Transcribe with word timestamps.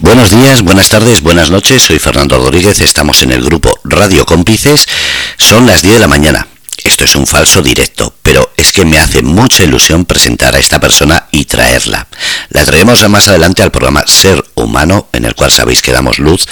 Buenos 0.00 0.30
días, 0.30 0.62
buenas 0.62 0.88
tardes, 0.88 1.20
buenas 1.20 1.50
noches. 1.50 1.82
Soy 1.82 1.98
Fernando 1.98 2.38
Rodríguez. 2.38 2.80
Estamos 2.80 3.22
en 3.22 3.32
el 3.32 3.44
grupo 3.44 3.78
Radio 3.84 4.24
Cómplices. 4.24 4.86
Son 5.36 5.66
las 5.66 5.82
10 5.82 5.94
de 5.94 6.00
la 6.00 6.08
mañana. 6.08 6.46
Esto 6.82 7.04
es 7.04 7.14
un 7.16 7.26
falso 7.26 7.60
directo, 7.60 8.14
pero 8.22 8.50
es 8.56 8.72
que 8.72 8.86
me 8.86 8.98
hace 8.98 9.20
mucha 9.20 9.62
ilusión 9.62 10.06
presentar 10.06 10.56
a 10.56 10.58
esta 10.58 10.80
persona 10.80 11.26
y 11.30 11.44
traerla. 11.44 12.08
La 12.48 12.64
traemos 12.64 13.06
más 13.10 13.28
adelante 13.28 13.62
al 13.62 13.70
programa 13.70 14.02
Ser 14.06 14.42
Humano, 14.54 15.08
en 15.12 15.26
el 15.26 15.34
cual 15.34 15.50
sabéis 15.50 15.82
que 15.82 15.92
damos 15.92 16.18
luz 16.18 16.48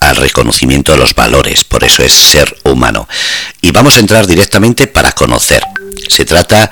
al 0.00 0.16
reconocimiento 0.16 0.92
de 0.92 0.98
los 0.98 1.14
valores, 1.14 1.64
por 1.64 1.82
eso 1.84 2.02
es 2.02 2.12
Ser 2.12 2.54
Humano. 2.64 3.08
Y 3.62 3.70
vamos 3.70 3.96
a 3.96 4.00
entrar 4.00 4.26
directamente 4.26 4.88
para 4.88 5.12
conocer. 5.12 5.64
Se 6.06 6.26
trata 6.26 6.70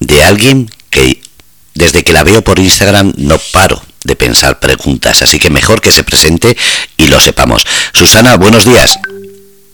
de 0.00 0.24
alguien 0.24 0.70
que 0.88 1.20
desde 1.74 2.04
que 2.04 2.14
la 2.14 2.24
veo 2.24 2.40
por 2.42 2.58
Instagram 2.58 3.12
no 3.18 3.38
paro 3.52 3.82
de 4.08 4.16
pensar 4.16 4.58
preguntas, 4.58 5.22
así 5.22 5.38
que 5.38 5.50
mejor 5.50 5.80
que 5.80 5.92
se 5.92 6.02
presente 6.02 6.56
y 6.96 7.06
lo 7.06 7.20
sepamos. 7.20 7.64
Susana, 7.92 8.36
buenos 8.36 8.64
días. 8.64 8.98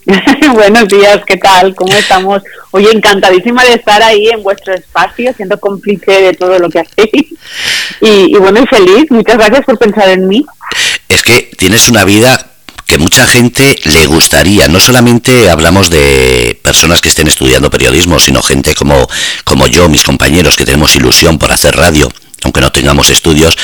Buenos 0.53 0.87
días, 0.87 1.21
¿qué 1.25 1.37
tal? 1.37 1.73
¿Cómo 1.73 1.91
estamos? 1.97 2.43
Oye, 2.69 2.91
encantadísima 2.91 3.63
de 3.63 3.73
estar 3.73 4.03
ahí 4.03 4.27
en 4.27 4.43
vuestro 4.43 4.75
espacio, 4.75 5.33
siendo 5.35 5.59
cómplice 5.59 6.11
de 6.11 6.33
todo 6.33 6.59
lo 6.59 6.69
que 6.69 6.81
hacéis. 6.81 7.33
Y, 8.01 8.35
y 8.35 8.37
bueno, 8.37 8.61
y 8.61 8.67
feliz, 8.67 9.09
muchas 9.09 9.37
gracias 9.37 9.65
por 9.65 9.79
pensar 9.79 10.09
en 10.09 10.27
mí. 10.27 10.45
Es 11.09 11.23
que 11.23 11.49
tienes 11.57 11.87
una 11.87 12.03
vida 12.03 12.51
que 12.85 12.99
mucha 12.99 13.25
gente 13.25 13.75
le 13.83 14.05
gustaría. 14.05 14.67
No 14.67 14.79
solamente 14.79 15.49
hablamos 15.49 15.89
de 15.89 16.59
personas 16.61 17.01
que 17.01 17.09
estén 17.09 17.27
estudiando 17.27 17.71
periodismo, 17.71 18.19
sino 18.19 18.43
gente 18.43 18.75
como, 18.75 19.07
como 19.43 19.65
yo, 19.67 19.89
mis 19.89 20.03
compañeros, 20.03 20.55
que 20.55 20.65
tenemos 20.65 20.95
ilusión 20.95 21.39
por 21.39 21.51
hacer 21.51 21.75
radio, 21.75 22.11
aunque 22.43 22.61
no 22.61 22.71
tengamos 22.71 23.09
estudios. 23.09 23.57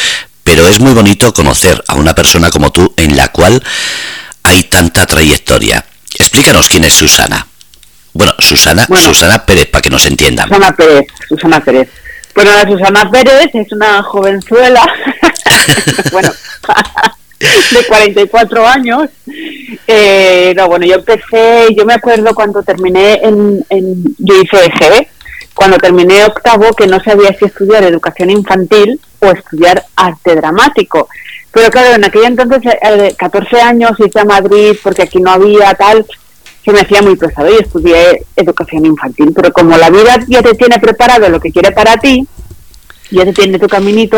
Pero 0.44 0.68
es 0.68 0.80
muy 0.80 0.94
bonito 0.94 1.34
conocer 1.34 1.84
a 1.88 1.96
una 1.96 2.14
persona 2.16 2.50
como 2.50 2.72
tú 2.72 2.94
en 2.98 3.16
la 3.16 3.30
cual 3.30 3.62
hay 4.44 4.64
tanta 4.64 5.06
trayectoria. 5.06 5.86
Explícanos 6.14 6.68
quién 6.68 6.84
es 6.84 6.94
Susana. 6.94 7.48
Bueno, 8.14 8.34
Susana, 8.40 8.86
Susana 8.98 9.46
Pérez, 9.46 9.68
para 9.68 9.82
que 9.82 9.90
nos 9.90 10.06
entiendan. 10.06 10.48
Susana 10.48 10.76
Pérez, 10.76 11.08
Susana 11.30 11.64
Pérez. 11.64 11.90
Bueno, 12.36 12.52
la 12.52 12.70
Susana 12.70 13.10
Pérez 13.12 13.50
es 13.54 13.72
una 13.72 14.04
jovenzuela, 14.04 14.86
bueno, 16.12 16.32
de 17.40 17.86
44 17.88 18.68
años. 18.68 19.10
Eh, 19.88 20.54
no, 20.56 20.68
bueno, 20.68 20.86
yo 20.86 20.96
empecé, 20.96 21.68
yo 21.76 21.86
me 21.86 21.94
acuerdo 21.94 22.34
cuando 22.34 22.64
terminé 22.64 23.20
en, 23.24 23.66
en 23.70 24.16
yo 24.18 24.42
hice 24.42 24.66
EGB, 24.66 25.08
cuando 25.62 25.78
terminé 25.78 26.26
octavo, 26.26 26.74
que 26.74 26.88
no 26.88 27.00
sabía 27.04 27.38
si 27.38 27.46
estudiar 27.46 27.84
educación 27.84 28.32
infantil 28.32 29.00
o 29.20 29.28
estudiar 29.28 29.86
arte 29.96 30.36
dramático. 30.36 31.08
Pero 31.52 31.70
claro, 31.70 31.94
en 31.94 32.04
aquel 32.04 32.24
entonces, 32.24 32.74
eh, 32.82 33.14
14 33.16 33.62
años, 33.62 33.92
hice 34.00 34.22
a 34.22 34.26
Madrid 34.26 34.76
porque 34.82 35.04
aquí 35.04 35.20
no 35.20 35.30
había 35.30 35.72
tal, 35.76 36.04
se 36.66 36.72
me 36.72 36.80
hacía 36.80 37.04
muy 37.04 37.16
pesado 37.16 37.48
y 37.52 37.62
estudié 37.62 38.26
educación 38.36 38.88
infantil. 38.88 39.34
Pero 39.36 39.54
como 39.54 39.78
la 39.78 39.92
vida 39.92 40.18
ya 40.28 40.42
te 40.42 40.56
tiene 40.56 40.80
preparado 40.80 41.30
lo 41.30 41.40
que 41.40 41.52
quiere 41.52 41.72
para 41.72 41.96
ti, 41.98 42.28
ya 43.12 43.24
te 43.26 43.34
tiene 43.34 43.60
tu 43.60 43.68
caminito, 43.68 44.18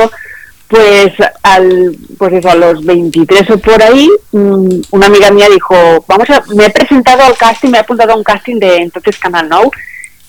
pues 0.69 1.11
al 1.41 1.97
pues 2.17 2.36
eso, 2.36 2.52
a 2.52 2.55
los 2.55 2.86
23 2.86 3.49
o 3.49 3.58
por 3.58 3.83
ahí, 3.83 4.09
mm, 4.31 4.81
una 4.91 5.08
amiga 5.08 5.30
mía 5.30 5.49
dijo, 5.49 5.75
vamos 6.08 6.30
a, 6.30 6.41
me 6.55 6.67
he 6.67 6.69
presentado 6.69 7.21
al 7.21 7.36
casting, 7.36 7.67
me 7.67 7.80
he 7.80 7.81
apuntado 7.81 8.14
a 8.14 8.16
un 8.16 8.23
casting 8.23 8.59
de 8.59 8.77
entonces 8.77 9.17
Canal 9.17 9.49
Now, 9.49 9.69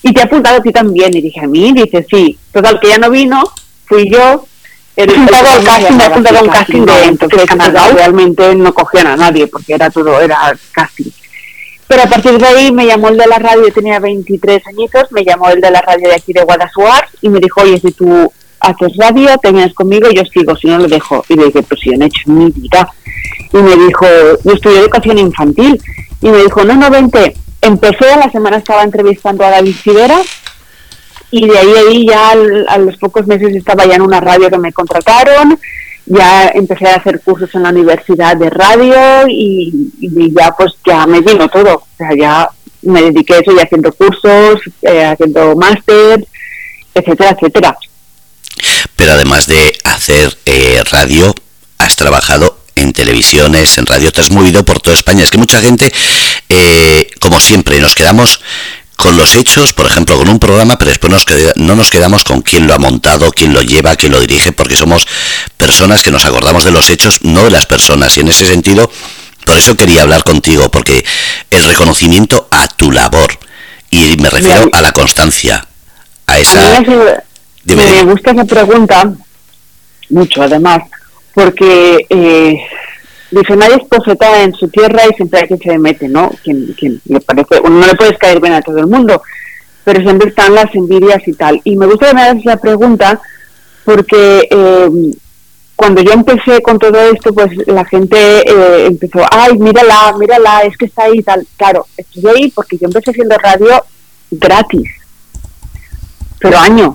y 0.04 0.12
te 0.12 0.20
he 0.20 0.22
apuntado 0.22 0.58
a 0.58 0.62
ti 0.62 0.70
también. 0.70 1.16
Y 1.16 1.22
dije, 1.22 1.40
a 1.40 1.48
mí, 1.48 1.72
dice, 1.72 2.06
sí. 2.08 2.38
Total, 2.52 2.78
que 2.78 2.88
ya 2.88 2.98
no 2.98 3.10
vino, 3.10 3.42
fui 3.86 4.08
yo, 4.10 4.46
casting, 5.64 5.96
me 5.96 6.04
he 6.04 6.06
apuntado 6.06 6.38
a 6.38 6.42
un 6.42 6.48
casting 6.48 6.84
de 6.84 7.04
entonces 7.04 7.44
Canal. 7.46 7.94
Realmente 7.94 8.54
no 8.54 8.74
cogían 8.74 9.06
a 9.06 9.16
nadie, 9.16 9.46
porque 9.46 9.74
era 9.74 9.88
todo, 9.88 10.20
era 10.20 10.54
casting. 10.72 11.10
Pero 11.88 12.02
a 12.02 12.06
partir 12.06 12.38
de 12.38 12.46
ahí 12.46 12.70
me 12.70 12.86
llamó 12.86 13.08
el 13.08 13.16
de 13.16 13.26
la 13.26 13.38
radio, 13.38 13.66
yo 13.66 13.72
tenía 13.72 13.98
23 13.98 14.66
añitos, 14.66 15.10
me 15.10 15.24
llamó 15.24 15.48
el 15.48 15.60
de 15.60 15.70
la 15.70 15.80
radio 15.80 16.08
de 16.08 16.14
aquí 16.14 16.32
de 16.32 16.42
Guadalajara 16.42 17.08
y 17.22 17.28
me 17.30 17.40
dijo, 17.40 17.62
oye, 17.62 17.80
si 17.80 17.92
tú 17.92 18.30
haces 18.60 18.96
radio, 18.98 19.36
te 19.38 19.52
vienes 19.52 19.74
conmigo, 19.74 20.08
yo 20.10 20.22
sigo, 20.26 20.54
si 20.56 20.66
no 20.66 20.78
lo 20.78 20.88
dejo. 20.88 21.24
Y 21.30 21.36
le 21.36 21.46
dije, 21.46 21.62
pues 21.62 21.80
si 21.80 21.90
yo 21.90 21.96
no 21.96 22.04
he 22.04 22.08
hecho 22.08 22.30
mi 22.30 22.50
vida. 22.50 22.90
Y 23.52 23.56
me 23.56 23.76
dijo, 23.76 24.06
yo 24.44 24.52
estudié 24.52 24.80
educación 24.80 25.18
infantil. 25.18 25.80
Y 26.20 26.28
me 26.28 26.42
dijo, 26.42 26.62
no, 26.64 26.74
no, 26.74 26.90
vente. 26.90 27.36
Empecé, 27.64 28.16
la 28.16 28.30
semana 28.30 28.58
estaba 28.58 28.82
entrevistando 28.82 29.44
a 29.44 29.50
David 29.50 29.76
Civera 29.82 30.20
y 31.30 31.48
de 31.48 31.58
ahí, 31.58 31.72
ahí 31.88 32.06
ya 32.06 32.30
al, 32.30 32.66
a 32.68 32.78
los 32.78 32.96
pocos 32.98 33.26
meses 33.26 33.54
estaba 33.54 33.86
ya 33.86 33.96
en 33.96 34.02
una 34.02 34.20
radio 34.20 34.50
que 34.50 34.58
me 34.58 34.72
contrataron, 34.72 35.58
ya 36.06 36.48
empecé 36.48 36.88
a 36.88 36.96
hacer 36.96 37.20
cursos 37.20 37.54
en 37.54 37.62
la 37.62 37.70
universidad 37.70 38.36
de 38.36 38.50
radio 38.50 39.26
y, 39.28 39.90
ya 40.36 40.52
pues 40.56 40.74
ya 40.86 41.06
me 41.06 41.20
vino 41.20 41.48
todo. 41.48 41.74
O 41.74 41.96
sea, 41.96 42.10
ya 42.16 42.48
me 42.82 43.02
dediqué 43.02 43.34
a 43.34 43.38
eso 43.38 43.52
y 43.52 43.58
haciendo 43.58 43.92
cursos, 43.92 44.60
eh, 44.82 45.04
haciendo 45.04 45.56
máster, 45.56 46.26
etcétera, 46.94 47.30
etcétera 47.30 47.76
pero 48.96 49.12
además 49.12 49.46
de 49.46 49.76
hacer 49.84 50.36
eh, 50.46 50.82
radio, 50.90 51.34
has 51.78 51.96
trabajado 51.96 52.58
en 52.84 52.92
televisiones, 52.92 53.76
en 53.78 53.86
radio, 53.86 54.12
te 54.12 54.20
has 54.20 54.30
movido 54.30 54.64
por 54.64 54.80
toda 54.80 54.94
España. 54.94 55.24
Es 55.24 55.30
que 55.30 55.38
mucha 55.38 55.60
gente, 55.60 55.92
eh, 56.48 57.08
como 57.18 57.40
siempre, 57.40 57.80
nos 57.80 57.94
quedamos 57.94 58.40
con 58.96 59.16
los 59.16 59.34
hechos, 59.34 59.72
por 59.72 59.86
ejemplo, 59.86 60.16
con 60.16 60.28
un 60.28 60.38
programa, 60.38 60.78
pero 60.78 60.90
después 60.90 61.12
nos 61.12 61.24
queda, 61.24 61.52
no 61.56 61.74
nos 61.74 61.90
quedamos 61.90 62.22
con 62.22 62.42
quién 62.42 62.66
lo 62.66 62.74
ha 62.74 62.78
montado, 62.78 63.32
quién 63.32 63.52
lo 63.52 63.60
lleva, 63.60 63.96
quién 63.96 64.12
lo 64.12 64.20
dirige, 64.20 64.52
porque 64.52 64.76
somos 64.76 65.06
personas 65.56 66.02
que 66.02 66.12
nos 66.12 66.24
acordamos 66.24 66.64
de 66.64 66.70
los 66.70 66.88
hechos, 66.90 67.18
no 67.22 67.44
de 67.44 67.50
las 67.50 67.66
personas. 67.66 68.16
Y 68.16 68.20
en 68.20 68.28
ese 68.28 68.46
sentido, 68.46 68.90
por 69.46 69.58
eso 69.58 69.76
quería 69.76 70.02
hablar 70.02 70.22
contigo, 70.22 70.70
porque 70.70 71.04
el 71.50 71.64
reconocimiento 71.64 72.46
a 72.50 72.68
tu 72.68 72.92
labor, 72.92 73.36
y 73.90 74.16
me 74.18 74.30
refiero 74.30 74.70
a 74.72 74.82
la 74.82 74.92
constancia, 74.92 75.66
a 76.26 76.38
esa... 76.38 76.80
Me 77.64 78.04
gusta 78.04 78.32
esa 78.32 78.44
pregunta 78.44 79.10
mucho, 80.10 80.42
además, 80.42 80.80
porque 81.34 82.06
eh, 82.08 82.60
dice, 83.30 83.56
nadie 83.56 83.76
es 83.76 83.88
profeta 83.88 84.42
en 84.42 84.54
su 84.54 84.68
tierra 84.68 85.02
y 85.10 85.14
siempre 85.14 85.40
hay 85.40 85.48
que 85.48 85.56
se 85.56 85.78
mete, 85.78 86.08
¿no? 86.08 86.30
Quien, 86.42 86.74
quien 86.78 87.00
le 87.06 87.20
parece, 87.20 87.60
uno 87.60 87.80
no 87.80 87.86
le 87.86 87.94
puedes 87.94 88.18
caer 88.18 88.40
bien 88.40 88.54
a 88.54 88.62
todo 88.62 88.78
el 88.78 88.86
mundo, 88.86 89.20
pero 89.82 90.00
siempre 90.00 90.28
están 90.28 90.54
las 90.54 90.74
envidias 90.74 91.26
y 91.26 91.32
tal. 91.34 91.60
Y 91.64 91.76
me 91.76 91.86
gusta 91.86 92.08
que 92.08 92.14
me 92.14 92.22
hagas 92.22 92.36
esa 92.38 92.56
pregunta 92.56 93.20
porque 93.84 94.48
eh, 94.50 94.90
cuando 95.76 96.02
yo 96.02 96.12
empecé 96.12 96.62
con 96.62 96.78
todo 96.78 96.98
esto, 97.00 97.34
pues 97.34 97.50
la 97.66 97.84
gente 97.84 98.16
eh, 98.16 98.86
empezó, 98.86 99.26
ay, 99.30 99.58
mírala, 99.58 100.14
mírala, 100.18 100.60
es 100.62 100.76
que 100.76 100.86
está 100.86 101.04
ahí 101.04 101.20
tal. 101.22 101.46
Claro, 101.56 101.86
estoy 101.96 102.22
ahí 102.28 102.50
porque 102.50 102.78
yo 102.78 102.86
empecé 102.86 103.10
haciendo 103.10 103.36
radio 103.38 103.84
gratis, 104.30 104.88
pero 106.38 106.58
años 106.58 106.94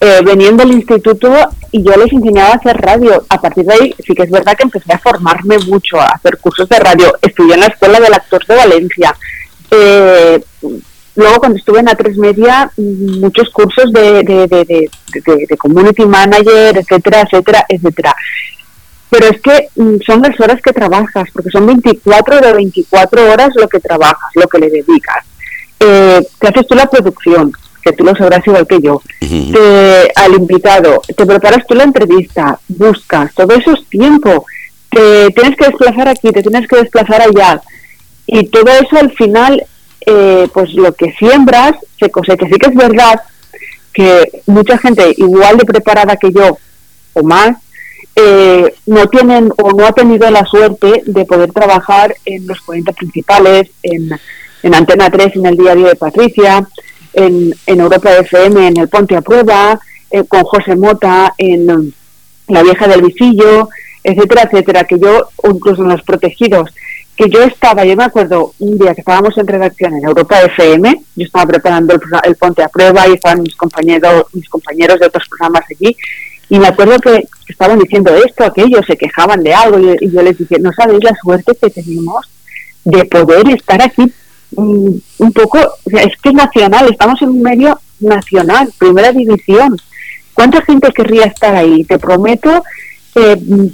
eh, 0.00 0.20
veniendo 0.24 0.62
al 0.62 0.72
instituto 0.72 1.30
y 1.70 1.82
yo 1.82 1.92
les 1.96 2.12
enseñaba 2.12 2.52
a 2.52 2.56
hacer 2.56 2.76
radio. 2.76 3.22
A 3.28 3.40
partir 3.40 3.64
de 3.64 3.74
ahí 3.74 3.94
sí 3.98 4.14
que 4.14 4.22
es 4.22 4.30
verdad 4.30 4.56
que 4.56 4.64
empecé 4.64 4.92
a 4.92 4.98
formarme 4.98 5.58
mucho, 5.58 6.00
a 6.00 6.06
hacer 6.06 6.38
cursos 6.38 6.68
de 6.68 6.78
radio. 6.78 7.12
Estudié 7.20 7.54
en 7.54 7.60
la 7.60 7.66
Escuela 7.66 8.00
del 8.00 8.14
Actor 8.14 8.44
de 8.46 8.56
Valencia. 8.56 9.14
Eh, 9.70 10.42
luego 11.16 11.38
cuando 11.38 11.58
estuve 11.58 11.80
en 11.80 11.86
A3 11.86 12.16
Media, 12.16 12.70
muchos 12.76 13.50
cursos 13.50 13.92
de, 13.92 14.22
de, 14.22 14.46
de, 14.48 14.90
de, 15.48 15.56
community 15.58 16.06
manager, 16.06 16.78
etcétera, 16.78 17.20
etcétera, 17.20 17.66
etcétera. 17.68 18.14
Pero 19.10 19.26
es 19.26 19.40
que 19.42 19.68
mm, 19.76 19.96
son 20.06 20.22
las 20.22 20.40
horas 20.40 20.62
que 20.62 20.72
trabajas, 20.72 21.28
porque 21.32 21.50
son 21.50 21.66
24 21.66 22.40
de 22.40 22.52
24 22.54 23.32
horas 23.32 23.50
lo 23.56 23.68
que 23.68 23.80
trabajas, 23.80 24.30
lo 24.34 24.46
que 24.46 24.58
le 24.58 24.70
dedicas. 24.70 25.26
Eh, 25.78 26.20
te 26.38 26.48
haces 26.48 26.66
tú 26.66 26.74
la 26.74 26.86
producción, 26.86 27.52
que 27.82 27.92
tú 27.92 28.04
lo 28.04 28.14
sabrás 28.14 28.46
igual 28.46 28.66
que 28.66 28.80
yo, 28.80 29.02
te, 29.20 30.12
al 30.14 30.34
invitado, 30.34 31.00
te 31.16 31.26
preparas 31.26 31.66
tú 31.66 31.74
la 31.74 31.84
entrevista, 31.84 32.58
buscas, 32.68 33.32
todo 33.34 33.54
eso 33.54 33.72
es 33.72 33.86
tiempo, 33.88 34.44
te 34.90 35.30
tienes 35.30 35.56
que 35.56 35.66
desplazar 35.66 36.08
aquí, 36.08 36.30
te 36.30 36.42
tienes 36.42 36.68
que 36.68 36.76
desplazar 36.76 37.22
allá, 37.22 37.60
y 38.26 38.46
todo 38.46 38.70
eso 38.70 38.96
al 38.96 39.12
final, 39.12 39.64
eh, 40.06 40.48
pues 40.52 40.72
lo 40.74 40.94
que 40.94 41.12
siembras 41.18 41.72
se 41.98 42.10
cosecha. 42.10 42.46
Sí 42.46 42.52
que 42.52 42.68
es 42.68 42.76
verdad 42.76 43.20
que 43.92 44.42
mucha 44.46 44.78
gente 44.78 45.14
igual 45.16 45.56
de 45.56 45.64
preparada 45.64 46.16
que 46.16 46.30
yo, 46.32 46.58
o 47.14 47.22
más, 47.24 47.56
eh, 48.14 48.74
no 48.86 49.08
tienen 49.08 49.52
o 49.56 49.72
no 49.72 49.84
ha 49.84 49.92
tenido 49.92 50.30
la 50.30 50.44
suerte 50.44 51.02
de 51.06 51.24
poder 51.24 51.52
trabajar 51.52 52.14
en 52.24 52.46
los 52.46 52.60
40 52.60 52.92
principales, 52.92 53.70
en, 53.82 54.10
en 54.62 54.74
Antena 54.74 55.10
3, 55.10 55.36
en 55.36 55.46
el 55.46 55.56
diario 55.56 55.86
de 55.86 55.96
Patricia, 55.96 56.68
en, 57.12 57.54
en 57.66 57.80
Europa 57.80 58.16
FM, 58.18 58.68
en 58.68 58.76
el 58.78 58.88
Ponte 58.88 59.16
a 59.16 59.20
Prueba, 59.20 59.78
eh, 60.10 60.24
con 60.26 60.42
José 60.42 60.76
Mota, 60.76 61.34
en 61.38 61.92
La 62.48 62.62
Vieja 62.62 62.88
del 62.88 63.02
Visillo, 63.02 63.68
etcétera, 64.02 64.42
etcétera, 64.42 64.84
que 64.84 64.98
yo, 64.98 65.28
incluso 65.48 65.82
en 65.82 65.88
Los 65.88 66.02
Protegidos, 66.02 66.70
que 67.16 67.28
yo 67.28 67.42
estaba, 67.42 67.84
yo 67.84 67.96
me 67.96 68.04
acuerdo 68.04 68.54
un 68.58 68.78
día 68.78 68.94
que 68.94 69.02
estábamos 69.02 69.36
en 69.36 69.46
redacción 69.46 69.94
en 69.94 70.04
Europa 70.04 70.40
FM, 70.40 71.02
yo 71.16 71.24
estaba 71.24 71.46
preparando 71.46 71.94
el, 71.94 72.00
el 72.24 72.36
Ponte 72.36 72.62
a 72.62 72.68
Prueba 72.68 73.06
y 73.06 73.12
estaban 73.12 73.42
mis 73.42 73.54
compañeros, 73.56 74.24
mis 74.32 74.48
compañeros 74.48 74.98
de 74.98 75.06
otros 75.06 75.28
programas 75.28 75.64
allí, 75.70 75.94
Y 76.48 76.58
me 76.58 76.66
acuerdo 76.66 76.98
que 76.98 77.28
estaban 77.46 77.78
diciendo 77.78 78.14
esto, 78.14 78.44
aquello, 78.44 78.82
se 78.86 78.96
quejaban 78.96 79.42
de 79.42 79.52
algo 79.52 79.78
y, 79.78 80.10
yo 80.10 80.22
les 80.22 80.38
dije, 80.38 80.58
no 80.60 80.72
sabéis 80.72 81.04
la 81.04 81.14
suerte 81.22 81.52
que 81.60 81.70
tenemos 81.70 82.26
de 82.84 83.04
poder 83.04 83.48
estar 83.50 83.82
aquí 83.82 84.10
mm, 84.56 84.94
un 85.18 85.32
poco, 85.32 85.58
es 85.86 86.16
que 86.22 86.28
es 86.30 86.34
nacional, 86.34 86.88
estamos 86.90 87.20
en 87.22 87.30
un 87.30 87.42
medio 87.42 87.78
nacional, 88.00 88.72
primera 88.78 89.12
división. 89.12 89.76
¿Cuánta 90.34 90.62
gente 90.62 90.92
querría 90.92 91.26
estar 91.26 91.54
ahí? 91.54 91.84
Te 91.84 91.98
prometo 91.98 92.62
que, 93.14 93.36
mm, 93.36 93.66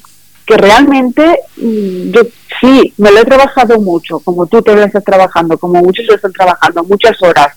realmente 0.47 1.41
mm, 1.57 2.11
yo 2.13 2.23
sí, 2.61 2.93
me 2.99 3.11
lo 3.11 3.21
he 3.21 3.25
trabajado 3.25 3.81
mucho, 3.81 4.21
como 4.21 4.47
tú 4.47 4.63
te 4.63 4.73
estás 4.83 5.05
trabajando, 5.05 5.59
como 5.59 5.83
muchos 5.83 6.07
lo 6.07 6.15
están 6.15 6.33
trabajando, 6.33 6.85
muchas 6.85 7.21
horas. 7.23 7.49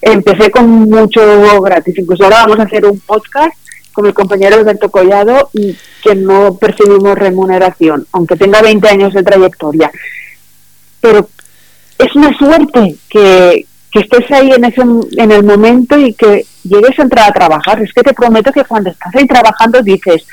Empecé 0.00 0.50
con 0.50 0.68
mucho 0.68 1.62
gratis, 1.62 1.96
incluso 1.96 2.24
ahora 2.24 2.42
vamos 2.42 2.58
a 2.58 2.64
hacer 2.64 2.84
un 2.84 2.98
podcast 3.00 3.54
con 3.92 4.06
mi 4.06 4.12
compañero 4.12 4.56
Alberto 4.56 4.90
Collado 4.90 5.50
que 5.52 6.14
no 6.14 6.56
percibimos 6.56 7.16
remuneración, 7.16 8.06
aunque 8.12 8.36
tenga 8.36 8.62
20 8.62 8.88
años 8.88 9.14
de 9.14 9.22
trayectoria. 9.22 9.90
Pero 11.00 11.28
es 12.04 12.14
una 12.16 12.36
suerte 12.36 12.96
que, 13.08 13.66
que 13.90 14.00
estés 14.00 14.30
ahí 14.30 14.52
en, 14.52 14.64
ese, 14.64 14.82
en 14.82 15.32
el 15.32 15.44
momento 15.44 15.98
y 15.98 16.14
que 16.14 16.46
llegues 16.64 16.98
a 16.98 17.02
entrar 17.02 17.30
a 17.30 17.32
trabajar. 17.32 17.82
Es 17.82 17.92
que 17.92 18.02
te 18.02 18.14
prometo 18.14 18.52
que 18.52 18.64
cuando 18.64 18.90
estás 18.90 19.14
ahí 19.14 19.26
trabajando 19.26 19.82
dices, 19.82 20.26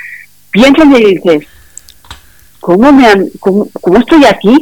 piensas 0.52 0.86
y 0.86 1.16
dices, 1.16 1.48
¿cómo, 2.60 2.92
me 2.92 3.08
han, 3.08 3.30
cómo, 3.40 3.68
estoy 3.98 4.26
aquí? 4.26 4.56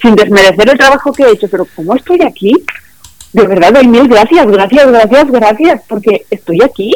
Sin 0.00 0.14
desmerecer 0.14 0.68
el 0.68 0.78
trabajo 0.78 1.12
que 1.12 1.24
he 1.24 1.32
hecho, 1.32 1.48
pero 1.50 1.66
¿cómo 1.74 1.94
estoy 1.94 2.22
aquí? 2.22 2.52
De 3.32 3.46
verdad, 3.46 3.72
doy 3.72 3.86
mil 3.86 4.06
gracias, 4.08 4.46
gracias, 4.46 4.86
gracias, 4.86 5.30
gracias, 5.30 5.82
porque 5.88 6.24
estoy 6.30 6.58
aquí. 6.62 6.92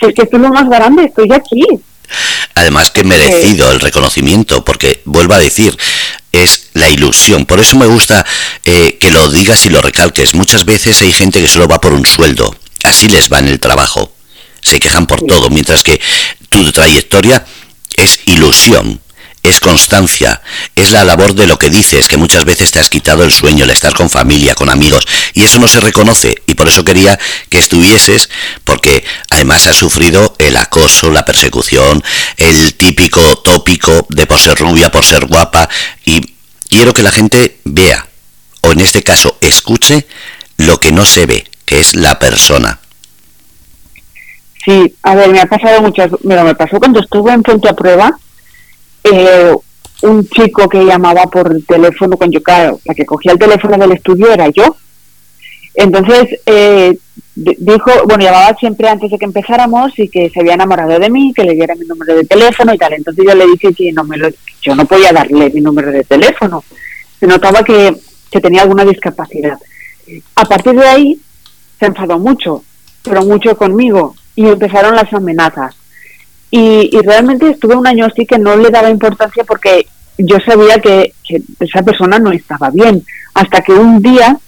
Si 0.00 0.06
es 0.06 0.14
que 0.14 0.22
estoy 0.22 0.40
lo 0.40 0.48
más 0.48 0.68
grande, 0.68 1.04
estoy 1.04 1.32
aquí. 1.32 1.64
Además 2.54 2.90
que 2.90 3.04
merecido 3.04 3.70
el 3.70 3.80
reconocimiento, 3.80 4.64
porque 4.64 5.02
vuelvo 5.04 5.34
a 5.34 5.38
decir, 5.38 5.76
es 6.42 6.68
la 6.74 6.88
ilusión. 6.88 7.46
Por 7.46 7.60
eso 7.60 7.76
me 7.76 7.86
gusta 7.86 8.24
eh, 8.64 8.98
que 9.00 9.10
lo 9.10 9.28
digas 9.28 9.64
y 9.66 9.70
lo 9.70 9.80
recalques. 9.80 10.34
Muchas 10.34 10.64
veces 10.64 11.00
hay 11.02 11.12
gente 11.12 11.40
que 11.40 11.46
solo 11.46 11.68
va 11.68 11.80
por 11.80 11.92
un 11.92 12.06
sueldo. 12.06 12.54
Así 12.82 13.08
les 13.08 13.28
va 13.28 13.38
en 13.38 13.48
el 13.48 13.60
trabajo. 13.60 14.12
Se 14.62 14.80
quejan 14.80 15.06
por 15.06 15.22
todo, 15.22 15.50
mientras 15.50 15.82
que 15.82 16.00
tu 16.48 16.72
trayectoria 16.72 17.44
es 17.96 18.20
ilusión, 18.26 19.00
es 19.44 19.60
constancia, 19.60 20.40
es 20.74 20.90
la 20.90 21.04
labor 21.04 21.34
de 21.34 21.46
lo 21.46 21.58
que 21.58 21.70
dices, 21.70 22.08
que 22.08 22.16
muchas 22.16 22.44
veces 22.46 22.72
te 22.72 22.80
has 22.80 22.88
quitado 22.88 23.22
el 23.24 23.30
sueño, 23.30 23.64
el 23.64 23.70
estar 23.70 23.94
con 23.94 24.08
familia, 24.08 24.54
con 24.54 24.70
amigos, 24.70 25.06
y 25.34 25.44
eso 25.44 25.58
no 25.58 25.68
se 25.68 25.80
reconoce, 25.80 26.42
y 26.46 26.54
por 26.54 26.66
eso 26.66 26.84
quería 26.84 27.18
que 27.50 27.58
estuvieses, 27.58 28.30
porque 28.64 29.04
además 29.30 29.66
has 29.66 29.76
sufrido 29.76 30.34
el 30.38 30.56
acoso, 30.56 31.10
la 31.10 31.26
persecución, 31.26 32.02
el 32.38 32.74
típico 32.74 33.20
tópico 33.36 34.06
de 34.08 34.26
por 34.26 34.40
ser 34.40 34.58
rubia, 34.58 34.90
por 34.90 35.04
ser 35.04 35.26
guapa, 35.26 35.68
y 36.06 36.34
quiero 36.70 36.94
que 36.94 37.02
la 37.02 37.12
gente 37.12 37.60
vea, 37.64 38.06
o 38.62 38.72
en 38.72 38.80
este 38.80 39.02
caso 39.02 39.36
escuche, 39.42 40.06
lo 40.56 40.80
que 40.80 40.90
no 40.90 41.04
se 41.04 41.26
ve, 41.26 41.46
que 41.66 41.80
es 41.80 41.94
la 41.94 42.18
persona. 42.18 42.80
Sí, 44.64 44.94
a 45.02 45.14
ver, 45.14 45.28
me 45.28 45.40
ha 45.40 45.46
pasado 45.46 45.82
muchas, 45.82 46.10
mira, 46.22 46.44
me 46.44 46.54
pasó 46.54 46.78
cuando 46.78 47.00
estuve 47.00 47.30
en 47.34 47.42
frente 47.42 47.68
a 47.68 47.74
prueba, 47.74 48.18
eh, 49.04 49.54
un 50.02 50.26
chico 50.28 50.68
que 50.68 50.84
llamaba 50.84 51.24
por 51.24 51.62
teléfono 51.66 52.16
con 52.16 52.30
yo, 52.30 52.42
claro, 52.42 52.80
la 52.84 52.94
que 52.94 53.06
cogía 53.06 53.32
el 53.32 53.38
teléfono 53.38 53.76
del 53.76 53.92
estudio 53.92 54.32
era 54.32 54.48
yo. 54.48 54.76
Entonces, 55.74 56.40
eh, 56.46 56.96
dijo, 57.34 57.90
bueno, 58.06 58.24
llamaba 58.24 58.54
siempre 58.58 58.88
antes 58.88 59.10
de 59.10 59.18
que 59.18 59.24
empezáramos 59.24 59.98
y 59.98 60.08
que 60.08 60.30
se 60.30 60.40
había 60.40 60.54
enamorado 60.54 60.98
de 60.98 61.10
mí, 61.10 61.32
que 61.34 61.44
le 61.44 61.54
diera 61.54 61.74
mi 61.74 61.86
número 61.86 62.14
de 62.14 62.24
teléfono 62.24 62.72
y 62.72 62.78
tal. 62.78 62.92
Entonces 62.92 63.24
yo 63.26 63.34
le 63.34 63.46
dije 63.46 63.74
que 63.74 63.92
no 63.92 64.04
me 64.04 64.16
lo, 64.16 64.28
yo 64.62 64.74
no 64.74 64.84
podía 64.84 65.12
darle 65.12 65.50
mi 65.50 65.60
número 65.60 65.90
de 65.90 66.04
teléfono. 66.04 66.62
Se 67.18 67.26
notaba 67.26 67.62
que, 67.62 67.96
que 68.30 68.40
tenía 68.40 68.62
alguna 68.62 68.84
discapacidad. 68.84 69.58
A 70.36 70.44
partir 70.44 70.74
de 70.74 70.86
ahí 70.86 71.20
se 71.78 71.86
enfadó 71.86 72.18
mucho, 72.18 72.62
pero 73.02 73.24
mucho 73.24 73.56
conmigo 73.56 74.14
y 74.36 74.46
empezaron 74.46 74.94
las 74.94 75.12
amenazas. 75.12 75.74
Y, 76.56 76.88
realmente 77.02 77.50
estuve 77.50 77.74
un 77.74 77.84
año 77.84 78.06
así 78.06 78.24
que 78.26 78.38
no 78.38 78.56
le 78.56 78.70
daba 78.70 78.88
importancia 78.88 79.42
porque 79.42 79.88
yo 80.16 80.36
sabía 80.46 80.78
que, 80.78 81.12
esa 81.58 81.82
persona 81.82 82.20
no 82.20 82.30
estaba 82.30 82.70
bien. 82.70 83.04
Hasta 83.34 83.60
que 83.60 83.72
un 83.72 84.00
día 84.00 84.38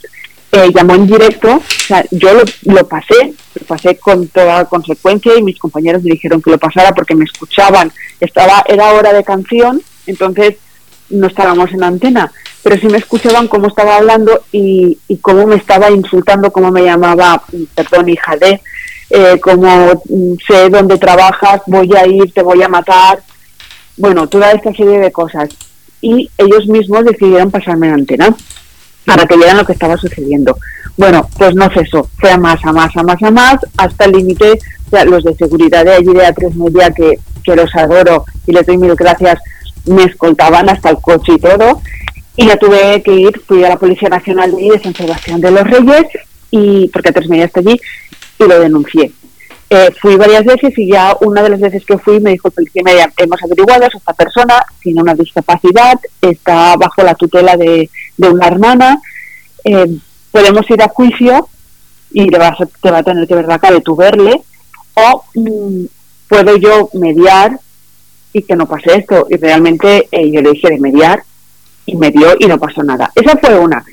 eh, 0.52 0.70
llamó 0.72 0.94
en 0.94 1.08
directo, 1.08 1.56
o 1.56 1.62
sea, 1.68 2.04
yo 2.12 2.32
lo, 2.32 2.44
lo, 2.72 2.86
pasé, 2.86 3.34
lo 3.58 3.66
pasé 3.66 3.96
con 3.96 4.28
toda 4.28 4.66
consecuencia 4.66 5.36
y 5.36 5.42
mis 5.42 5.58
compañeros 5.58 6.04
me 6.04 6.12
dijeron 6.12 6.40
que 6.40 6.52
lo 6.52 6.58
pasara 6.58 6.94
porque 6.94 7.16
me 7.16 7.24
escuchaban. 7.24 7.90
Estaba, 8.20 8.62
era 8.68 8.92
hora 8.92 9.12
de 9.12 9.24
canción, 9.24 9.82
entonces 10.06 10.58
no 11.10 11.26
estábamos 11.26 11.72
en 11.72 11.82
antena, 11.82 12.30
pero 12.62 12.80
sí 12.80 12.86
me 12.86 12.98
escuchaban 12.98 13.48
cómo 13.48 13.66
estaba 13.66 13.96
hablando 13.96 14.44
y, 14.52 14.96
y 15.08 15.16
cómo 15.16 15.44
me 15.44 15.56
estaba 15.56 15.90
insultando, 15.90 16.52
cómo 16.52 16.70
me 16.70 16.84
llamaba, 16.84 17.42
perdón, 17.74 18.10
hija 18.10 18.36
de, 18.36 18.60
eh, 19.10 19.38
como 19.40 20.02
mm, 20.08 20.34
sé 20.46 20.68
dónde 20.68 20.98
trabajas, 20.98 21.62
voy 21.66 21.90
a 21.96 22.06
ir, 22.06 22.32
te 22.32 22.42
voy 22.42 22.62
a 22.62 22.68
matar, 22.68 23.20
bueno, 23.96 24.28
toda 24.28 24.52
esta 24.52 24.72
serie 24.72 24.98
de 24.98 25.12
cosas. 25.12 25.48
Y 26.00 26.30
ellos 26.36 26.66
mismos 26.66 27.04
decidieron 27.04 27.50
pasarme 27.50 27.88
la 27.88 27.94
antena 27.94 28.34
para 29.04 29.24
que 29.26 29.36
vieran 29.36 29.56
lo 29.56 29.64
que 29.64 29.72
estaba 29.72 29.96
sucediendo. 29.96 30.58
Bueno, 30.96 31.28
pues 31.38 31.54
no 31.54 31.70
cesó, 31.70 32.08
fue 32.18 32.30
a 32.30 32.38
más, 32.38 32.58
a 32.64 32.72
más, 32.72 32.94
a 32.96 33.02
más, 33.02 33.22
a 33.22 33.30
más, 33.30 33.56
hasta 33.76 34.04
el 34.06 34.12
límite, 34.12 34.58
los 35.06 35.24
de 35.24 35.34
seguridad 35.34 35.84
de 35.84 35.94
allí 35.94 36.12
de 36.12 36.26
A3 36.26 36.54
Media, 36.54 36.90
que, 36.90 37.18
que 37.44 37.54
los 37.54 37.74
adoro 37.74 38.24
y 38.46 38.52
les 38.52 38.66
doy 38.66 38.78
mil 38.78 38.94
gracias, 38.94 39.38
me 39.84 40.04
escoltaban 40.04 40.68
hasta 40.68 40.90
el 40.90 40.96
coche 40.96 41.34
y 41.34 41.38
todo, 41.38 41.82
y 42.36 42.46
ya 42.46 42.56
tuve 42.56 43.02
que 43.02 43.14
ir, 43.14 43.40
fui 43.46 43.62
a 43.64 43.68
la 43.68 43.76
Policía 43.76 44.08
Nacional 44.08 44.54
de 44.56 44.80
San 44.82 44.94
Sebastián 44.94 45.40
de 45.40 45.50
los 45.50 45.64
Reyes, 45.64 46.06
y 46.50 46.88
porque 46.88 47.12
A3 47.12 47.28
Media 47.28 47.44
está 47.44 47.60
allí, 47.60 47.78
y 48.38 48.44
lo 48.44 48.58
denuncié. 48.60 49.12
Eh, 49.68 49.90
fui 50.00 50.14
varias 50.16 50.44
veces 50.44 50.78
y 50.78 50.92
ya 50.92 51.16
una 51.22 51.42
de 51.42 51.50
las 51.50 51.60
veces 51.60 51.84
que 51.84 51.98
fui 51.98 52.20
me 52.20 52.30
dijo 52.30 52.52
el 52.56 52.84
media, 52.84 53.12
hemos 53.16 53.42
averiguado, 53.42 53.86
esta 53.86 54.12
persona 54.12 54.64
tiene 54.80 55.02
una 55.02 55.14
discapacidad, 55.14 55.98
está 56.20 56.76
bajo 56.76 57.02
la 57.02 57.16
tutela 57.16 57.56
de, 57.56 57.90
una 58.18 58.46
hermana, 58.46 59.00
eh, 59.64 59.98
podemos 60.30 60.70
ir 60.70 60.80
a 60.82 60.88
juicio 60.88 61.48
y 62.12 62.28
te, 62.28 62.38
vas, 62.38 62.56
te 62.80 62.90
va 62.92 62.98
a 62.98 63.02
tener 63.02 63.26
que 63.26 63.34
ver 63.34 63.46
la 63.46 63.58
cara 63.58 63.74
de 63.74 63.80
tu 63.80 63.96
verle, 63.96 64.40
o 64.94 65.24
mm, 65.34 65.84
puedo 66.28 66.56
yo 66.56 66.88
mediar 66.94 67.58
y 68.32 68.42
que 68.42 68.54
no 68.54 68.66
pase 68.66 68.98
esto. 68.98 69.26
Y 69.28 69.36
realmente 69.36 70.08
eh, 70.12 70.30
yo 70.30 70.42
le 70.42 70.52
dije 70.52 70.68
de 70.68 70.78
mediar 70.78 71.25
y 71.87 71.96
me 71.96 72.12
dio 72.12 72.37
y 72.38 72.46
no 72.46 72.58
pasó 72.58 72.84
nada. 72.84 73.11
Esa 73.16 73.37
fue 73.37 73.58
una. 73.58 73.84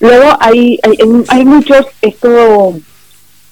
Luego 0.00 0.36
hay, 0.40 0.78
hay, 0.82 0.98
hay 1.28 1.44
muchos, 1.46 1.86
esto 2.02 2.78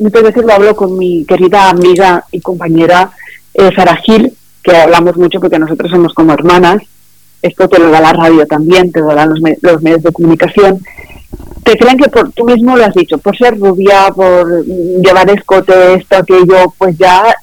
muchas 0.03 0.23
veces 0.23 0.45
lo 0.45 0.53
hablo 0.53 0.77
con 0.77 0.99
mi 0.99 1.25
querida 1.25 1.71
amiga 1.71 2.25
y 2.31 2.41
compañera 2.41 3.13
eh, 3.55 3.71
Sara 3.75 3.97
Gil, 3.97 4.33
que 4.63 4.77
hablamos 4.77 5.17
mucho 5.17 5.41
porque 5.41 5.59
nosotros 5.59 5.91
somos 5.91 6.13
como 6.15 6.33
hermanas, 6.33 6.83
esto 7.41 7.69
te 7.69 7.79
lo 7.79 7.91
da 7.91 8.01
la 8.01 8.13
radio 8.13 8.47
también, 8.47 8.93
te 8.93 9.01
lo 9.01 9.15
dan 9.15 9.31
los, 9.31 9.83
medios 9.83 10.03
de 10.03 10.13
comunicación, 10.13 10.81
te 11.65 11.77
creen 11.77 11.99
que 11.99 12.09
por 12.09 12.33
tú 12.33 12.45
mismo 12.45 12.77
lo 12.77 12.85
has 12.85 12.95
dicho, 12.95 13.19
por 13.19 13.37
ser 13.37 13.59
rubia, 13.59 14.09
por 14.15 14.65
llevar 14.65 15.31
escote, 15.31 15.95
esto, 15.95 16.17
aquello, 16.17 16.73
pues 16.79 16.97
ya 16.99 17.35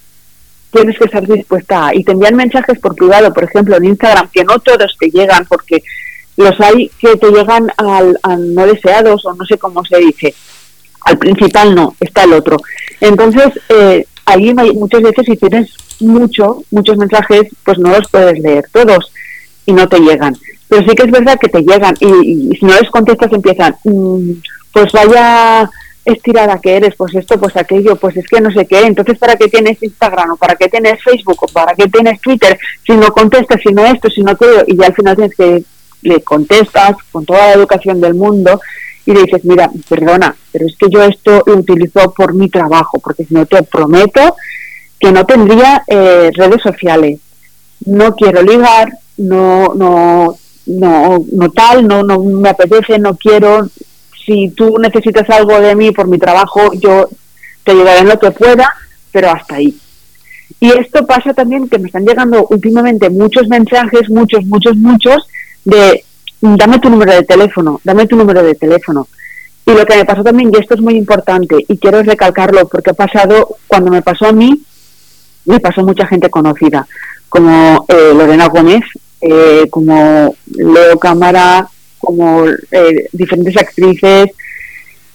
tienes 0.72 0.98
que 0.98 1.06
estar 1.06 1.26
dispuesta 1.26 1.88
a. 1.88 1.96
Y 1.96 2.04
te 2.04 2.12
envían 2.12 2.36
mensajes 2.36 2.80
por 2.80 2.96
privado, 2.96 3.34
por 3.34 3.44
ejemplo, 3.44 3.76
en 3.78 3.86
Instagram, 3.86 4.30
que 4.32 4.44
no 4.44 4.60
todos 4.60 4.96
te 5.00 5.10
llegan, 5.10 5.46
porque 5.48 5.84
los 6.38 6.60
hay 6.62 6.90
que 7.00 7.16
te 7.18 7.32
llegan 7.32 7.70
al, 7.78 8.18
a 8.24 8.36
no 8.38 8.66
deseados 8.66 9.26
o 9.26 9.34
no 9.34 9.46
sé 9.46 9.58
cómo 9.58 9.84
se 9.84 9.98
dice 9.98 10.34
al 11.02 11.18
principal 11.18 11.76
no, 11.76 11.96
está 12.00 12.24
el 12.24 12.34
otro. 12.34 12.58
Entonces, 13.02 13.48
eh, 13.70 14.06
ahí 14.26 14.54
muchas 14.54 15.02
veces 15.02 15.26
si 15.26 15.38
tienes 15.38 15.76
mucho, 16.00 16.64
muchos 16.72 16.98
mensajes, 16.98 17.44
pues 17.64 17.78
no 17.80 17.90
los 17.90 18.10
puedes 18.10 18.40
leer 18.40 18.66
todos 18.72 19.12
y 19.66 19.74
no 19.74 19.88
te 19.88 20.00
llegan. 20.00 20.36
Pero 20.68 20.88
sí 20.88 20.96
que 20.96 21.04
es 21.04 21.12
verdad 21.12 21.40
que 21.40 21.50
te 21.50 21.62
llegan 21.62 21.96
y, 22.00 22.56
si 22.58 22.66
no 22.66 22.74
les 22.80 22.90
contestas 22.90 23.32
empiezan, 23.34 23.76
mm, 23.84 24.32
pues 24.72 24.92
vaya 24.92 25.70
estirada 26.06 26.60
que 26.60 26.78
eres, 26.78 26.96
pues 26.96 27.14
esto, 27.16 27.40
pues 27.40 27.56
aquello, 27.58 27.96
pues 27.96 28.18
es 28.18 28.26
que 28.28 28.42
no 28.42 28.52
sé 28.52 28.66
qué, 28.66 28.80
entonces 28.82 29.18
¿para 29.18 29.36
qué 29.36 29.48
tienes 29.48 29.82
Instagram 29.82 30.32
o 30.32 30.38
para 30.38 30.56
qué 30.56 30.68
tienes 30.68 31.04
Facebook 31.04 31.38
o 31.42 31.48
para 31.48 31.76
qué 31.76 31.88
tienes 31.88 32.20
Twitter 32.22 32.58
si 32.86 32.94
no 32.94 33.08
contestas, 33.10 33.62
si 33.62 33.74
no 33.74 33.86
esto, 33.86 34.10
si 34.10 34.22
no 34.22 34.32
aquello 34.32 34.64
y 34.66 34.78
ya 34.78 34.88
al 34.88 34.96
final 34.96 35.16
tienes 35.16 35.36
que 35.36 35.64
le 36.02 36.22
contestas 36.22 36.96
con 37.12 37.26
toda 37.26 37.48
la 37.48 37.54
educación 37.54 38.00
del 38.00 38.14
mundo 38.14 38.60
y 39.06 39.14
le 39.14 39.24
dices, 39.24 39.44
mira, 39.46 39.72
perdona, 39.88 40.36
pero 40.52 40.66
es 40.66 40.76
que 40.78 40.88
yo 40.90 41.04
esto 41.04 41.44
lo 41.46 41.58
utilizo 41.58 42.14
por 42.14 42.34
mi 42.34 42.50
trabajo, 42.50 43.00
porque 43.00 43.26
si 43.26 43.34
no 43.34 43.46
te 43.46 43.64
prometo 43.64 44.36
que 45.00 45.12
no 45.12 45.26
tendría 45.26 45.84
eh, 45.88 46.30
redes 46.36 46.62
sociales. 46.62 47.20
No 47.86 48.14
quiero 48.16 48.42
ligar, 48.42 48.92
no, 49.18 49.74
no, 49.74 50.38
no, 50.66 51.26
no 51.32 51.52
tal, 51.52 51.88
no, 51.88 52.04
no 52.04 52.20
me 52.20 52.50
apetece, 52.50 53.00
no 53.00 53.16
quiero. 53.16 53.70
Si 54.26 54.50
tú 54.50 54.78
necesitas 54.78 55.30
algo 55.30 55.60
de 55.60 55.76
mí 55.76 55.92
por 55.92 56.08
mi 56.08 56.20
trabajo, 56.20 56.74
yo 56.74 57.10
te 57.64 57.72
ayudaré 57.72 58.00
en 58.00 58.10
lo 58.10 58.20
que 58.20 58.32
pueda, 58.32 58.70
pero 59.12 59.32
hasta 59.32 59.56
ahí. 59.56 59.76
Y 60.60 60.72
esto 60.72 61.06
pasa 61.06 61.34
también 61.34 61.70
que 61.70 61.80
me 61.80 61.88
están 61.88 62.06
llegando 62.06 62.46
últimamente 62.50 63.10
muchos 63.10 63.48
mensajes, 63.48 64.10
muchos, 64.10 64.46
muchos, 64.46 64.76
muchos, 64.76 65.28
de 65.64 66.04
dame 66.42 66.80
tu 66.80 66.90
número 66.90 67.14
de 67.14 67.24
teléfono, 67.24 67.82
dame 67.84 68.08
tu 68.08 68.16
número 68.16 68.44
de 68.44 68.56
teléfono. 68.56 69.08
Y 69.66 69.72
lo 69.72 69.86
que 69.86 69.98
me 69.98 70.06
pasó 70.06 70.24
también, 70.24 70.52
y 70.52 70.58
esto 70.60 70.74
es 70.74 70.82
muy 70.82 70.96
importante, 70.96 71.58
y 71.68 71.78
quiero 71.78 72.02
recalcarlo, 72.02 72.68
porque 72.68 72.92
ha 72.92 72.94
pasado, 72.94 73.58
cuando 73.68 73.92
me 73.92 74.02
pasó 74.02 74.28
a 74.28 74.32
mí, 74.32 74.62
me 75.46 75.60
pasó 75.60 75.84
mucha 75.84 76.08
gente 76.08 76.30
conocida, 76.30 76.88
como 77.28 77.86
eh, 77.88 78.14
Lorena 78.16 78.48
Gómez, 78.48 78.82
eh, 79.22 79.68
como 79.70 80.36
Leo 80.56 80.98
Cámara, 80.98 81.68
como 82.00 82.48
eh, 82.48 83.10
diferentes 83.12 83.58
actrices 83.58 84.32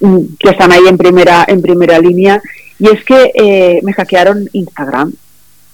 mm, 0.01 0.19
que 0.39 0.51
están 0.51 0.71
ahí 0.71 0.87
en 0.87 0.99
primera, 0.99 1.45
en 1.49 1.61
primera 1.61 1.99
línea. 1.99 2.41
Y 2.79 2.89
es 2.89 3.05
que 3.05 3.81
me 3.83 3.93
hackearon 3.93 4.49
Instagram 4.53 5.13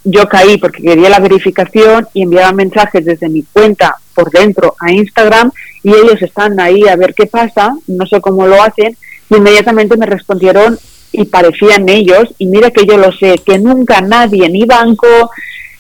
yo 0.05 0.29
caí 0.29 0.57
porque 0.59 0.83
quería 0.83 1.11
la 1.11 1.21
verificación 1.21 2.09
y 2.15 2.23
enviaba 2.23 2.53
mensajes 2.53 3.05
desde 3.05 3.29
mi 3.29 3.43
cuenta 3.43 3.97
por 4.15 4.31
dentro 4.31 4.75
a 4.81 4.93
Instagram 4.93 5.51
y 5.83 5.91
ellos 5.91 6.21
están 6.23 6.59
ahí 6.61 6.87
a 6.89 6.97
ver 6.97 7.15
qué 7.15 7.27
pasa, 7.27 7.75
no 7.87 8.07
sé 8.07 8.21
cómo 8.21 8.47
lo 8.47 8.63
hacen, 8.63 8.97
y 9.29 9.37
inmediatamente 9.37 9.97
me 9.97 10.07
respondieron 10.07 10.79
y 11.13 11.25
parecían 11.25 11.89
ellos, 11.89 12.35
y 12.39 12.47
mira 12.47 12.71
que 12.71 12.87
yo 12.87 12.97
lo 12.97 13.13
sé, 13.13 13.37
que 13.45 13.59
nunca 13.59 14.01
nadie, 14.01 14.49
ni 14.49 14.65
banco, 14.65 15.31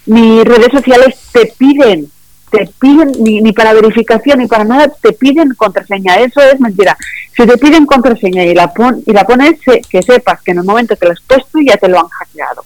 ni 0.06 0.42
redes 0.42 0.72
sociales 0.72 1.16
te 1.32 1.52
piden, 1.56 2.10
te 2.50 2.68
piden, 2.80 3.12
ni, 3.20 3.40
ni 3.40 3.52
para 3.52 3.72
verificación, 3.72 4.40
ni 4.40 4.46
para 4.46 4.64
nada, 4.64 4.92
te 5.00 5.12
piden 5.12 5.54
contraseña, 5.54 6.16
eso 6.16 6.40
es 6.40 6.58
mentira. 6.58 6.96
Si 7.36 7.46
te 7.46 7.58
piden 7.58 7.86
contraseña 7.86 8.44
y 8.44 8.54
la, 8.54 8.72
pon, 8.72 9.04
y 9.06 9.12
la 9.12 9.24
pones, 9.24 9.60
que 9.88 10.02
sepas 10.02 10.42
que 10.42 10.50
en 10.50 10.58
el 10.58 10.64
momento 10.64 10.96
que 10.96 11.06
la 11.06 11.12
has 11.12 11.20
puesto 11.20 11.60
ya 11.64 11.76
te 11.76 11.88
lo 11.88 12.00
han 12.00 12.08
hackeado 12.08 12.64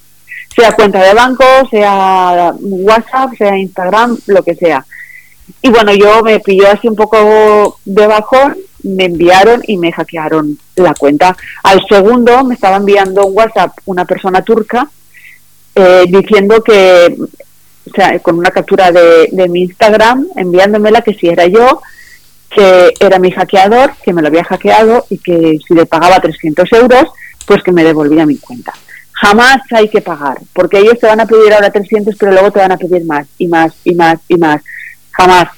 sea 0.54 0.72
cuenta 0.72 1.02
de 1.02 1.14
banco, 1.14 1.44
sea 1.70 2.54
WhatsApp, 2.60 3.34
sea 3.36 3.58
Instagram, 3.58 4.18
lo 4.26 4.42
que 4.42 4.54
sea. 4.54 4.84
Y 5.62 5.70
bueno, 5.70 5.92
yo 5.92 6.22
me 6.22 6.40
pilló 6.40 6.70
así 6.70 6.88
un 6.88 6.96
poco 6.96 7.78
de 7.84 8.06
bajón, 8.06 8.56
me 8.82 9.06
enviaron 9.06 9.62
y 9.66 9.76
me 9.76 9.92
hackearon 9.92 10.58
la 10.76 10.94
cuenta. 10.94 11.36
Al 11.62 11.84
segundo 11.86 12.44
me 12.44 12.54
estaba 12.54 12.76
enviando 12.76 13.26
un 13.26 13.36
WhatsApp 13.36 13.76
una 13.86 14.04
persona 14.04 14.42
turca 14.42 14.88
eh, 15.74 16.04
diciendo 16.06 16.62
que, 16.62 17.16
o 17.18 17.94
sea, 17.94 18.18
con 18.20 18.38
una 18.38 18.50
captura 18.50 18.92
de, 18.92 19.28
de 19.32 19.48
mi 19.48 19.62
Instagram, 19.62 20.26
enviándomela 20.36 21.02
que 21.02 21.14
si 21.14 21.28
era 21.28 21.46
yo, 21.46 21.82
que 22.48 22.94
era 23.00 23.18
mi 23.18 23.32
hackeador, 23.32 23.92
que 24.02 24.12
me 24.12 24.22
lo 24.22 24.28
había 24.28 24.44
hackeado 24.44 25.06
y 25.10 25.18
que 25.18 25.58
si 25.66 25.74
le 25.74 25.86
pagaba 25.86 26.20
300 26.20 26.72
euros, 26.74 27.04
pues 27.46 27.62
que 27.62 27.72
me 27.72 27.84
devolvía 27.84 28.24
mi 28.24 28.36
cuenta 28.36 28.72
jamás 29.14 29.58
hay 29.70 29.88
que 29.88 30.00
pagar, 30.00 30.38
porque 30.52 30.78
ellos 30.78 30.98
te 31.00 31.06
van 31.06 31.20
a 31.20 31.26
pedir 31.26 31.52
ahora 31.52 31.70
300, 31.70 32.14
pero 32.16 32.32
luego 32.32 32.50
te 32.50 32.58
van 32.58 32.72
a 32.72 32.76
pedir 32.76 33.04
más 33.04 33.26
y 33.38 33.46
más 33.46 33.72
y 33.84 33.94
más 33.94 34.18
y 34.28 34.36
más. 34.36 34.62
Jamás. 35.12 35.48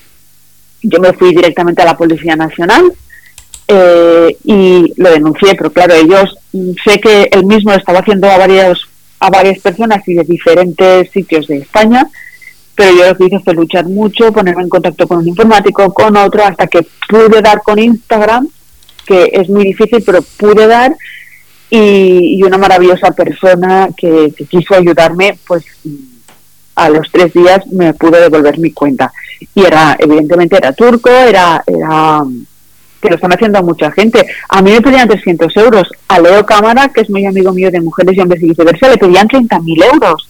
Yo 0.83 1.01
me 1.01 1.13
fui 1.15 1.35
directamente 1.35 1.83
a 1.83 1.87
la 1.87 1.97
Policía 1.97 2.37
Nacional 2.37 2.93
eh, 3.67 4.37
y 4.45 4.93
lo 4.97 5.11
denuncié, 5.11 5.55
pero 5.57 5.73
claro, 5.73 5.95
ellos 5.95 6.37
mm, 6.53 6.73
sé 6.85 7.01
que 7.01 7.29
él 7.33 7.45
mismo 7.45 7.73
estaba 7.73 8.01
haciendo 8.01 8.31
a 8.31 8.39
varios 8.39 8.89
a 9.19 9.31
varias 9.31 9.59
personas 9.61 10.07
y 10.07 10.15
de 10.15 10.25
diferentes 10.25 11.11
sitios 11.11 11.47
de 11.49 11.59
España, 11.59 12.07
pero 12.75 12.95
yo 12.95 13.09
lo 13.09 13.17
que 13.17 13.25
hice 13.25 13.41
fue 13.41 13.55
luchar 13.55 13.87
mucho, 13.87 14.31
ponerme 14.31 14.63
en 14.63 14.69
contacto 14.69 15.09
con 15.09 15.19
un 15.19 15.29
informático, 15.29 15.93
con 15.95 16.17
otro, 16.19 16.45
hasta 16.45 16.67
que 16.67 16.87
pude 17.09 17.41
dar 17.41 17.63
con 17.63 17.79
Instagram, 17.79 18.47
que 19.07 19.31
es 19.33 19.49
muy 19.49 19.65
difícil, 19.65 20.03
pero 20.05 20.21
pude 20.37 20.67
dar 20.67 20.95
y, 21.71 22.43
una 22.43 22.59
maravillosa 22.59 23.11
persona 23.13 23.89
que, 23.97 24.33
quiso 24.49 24.75
ayudarme, 24.75 25.39
pues 25.47 25.65
a 26.75 26.89
los 26.91 27.11
tres 27.11 27.33
días 27.33 27.67
me 27.69 27.95
pudo 27.95 28.21
devolver 28.21 28.59
mi 28.59 28.71
cuenta. 28.71 29.13
Y 29.55 29.65
era, 29.65 29.97
evidentemente 29.99 30.57
era 30.57 30.73
turco, 30.73 31.11
era, 31.11 31.63
era 31.67 32.23
que 33.01 33.09
lo 33.09 33.17
están 33.17 33.33
haciendo 33.33 33.59
a 33.59 33.63
mucha 33.63 33.91
gente. 33.91 34.27
A 34.49 34.63
mí 34.63 34.73
me 34.73 34.81
pedían 34.81 35.09
300 35.09 35.57
euros. 35.57 35.89
A 36.09 36.21
Leo 36.21 36.45
Cámara, 36.45 36.89
que 36.89 37.01
es 37.01 37.11
muy 37.11 37.25
amigo 37.27 37.53
mío 37.53 37.71
de 37.71 37.81
mujeres 37.81 38.17
y 38.17 38.21
hombres 38.21 38.43
y 38.43 38.49
viceversa, 38.49 38.89
le 38.89 38.99
pedían 38.99 39.29
30.000 39.29 39.85
euros. 39.93 40.29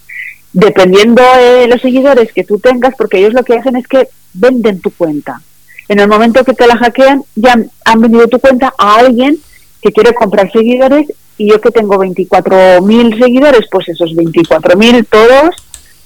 Dependiendo 0.52 1.22
de 1.22 1.66
los 1.68 1.82
seguidores 1.82 2.32
que 2.32 2.44
tú 2.44 2.58
tengas, 2.58 2.94
porque 2.96 3.18
ellos 3.18 3.34
lo 3.34 3.44
que 3.44 3.54
hacen 3.54 3.76
es 3.76 3.86
que 3.86 4.08
venden 4.32 4.80
tu 4.80 4.90
cuenta. 4.90 5.40
En 5.88 6.00
el 6.00 6.08
momento 6.08 6.44
que 6.44 6.54
te 6.54 6.66
la 6.66 6.76
hackean, 6.76 7.22
ya 7.34 7.56
han 7.84 8.00
vendido 8.00 8.26
tu 8.28 8.38
cuenta 8.38 8.72
a 8.78 8.96
alguien 8.96 9.36
que 9.82 9.92
quiere 9.92 10.14
comprar 10.14 10.50
seguidores 10.50 11.06
y 11.38 11.50
yo 11.50 11.60
que 11.60 11.70
tengo 11.70 11.96
24.000 11.96 13.18
seguidores, 13.18 13.66
pues 13.70 13.88
esos 13.88 14.10
24.000 14.12 15.06
todos, 15.08 15.54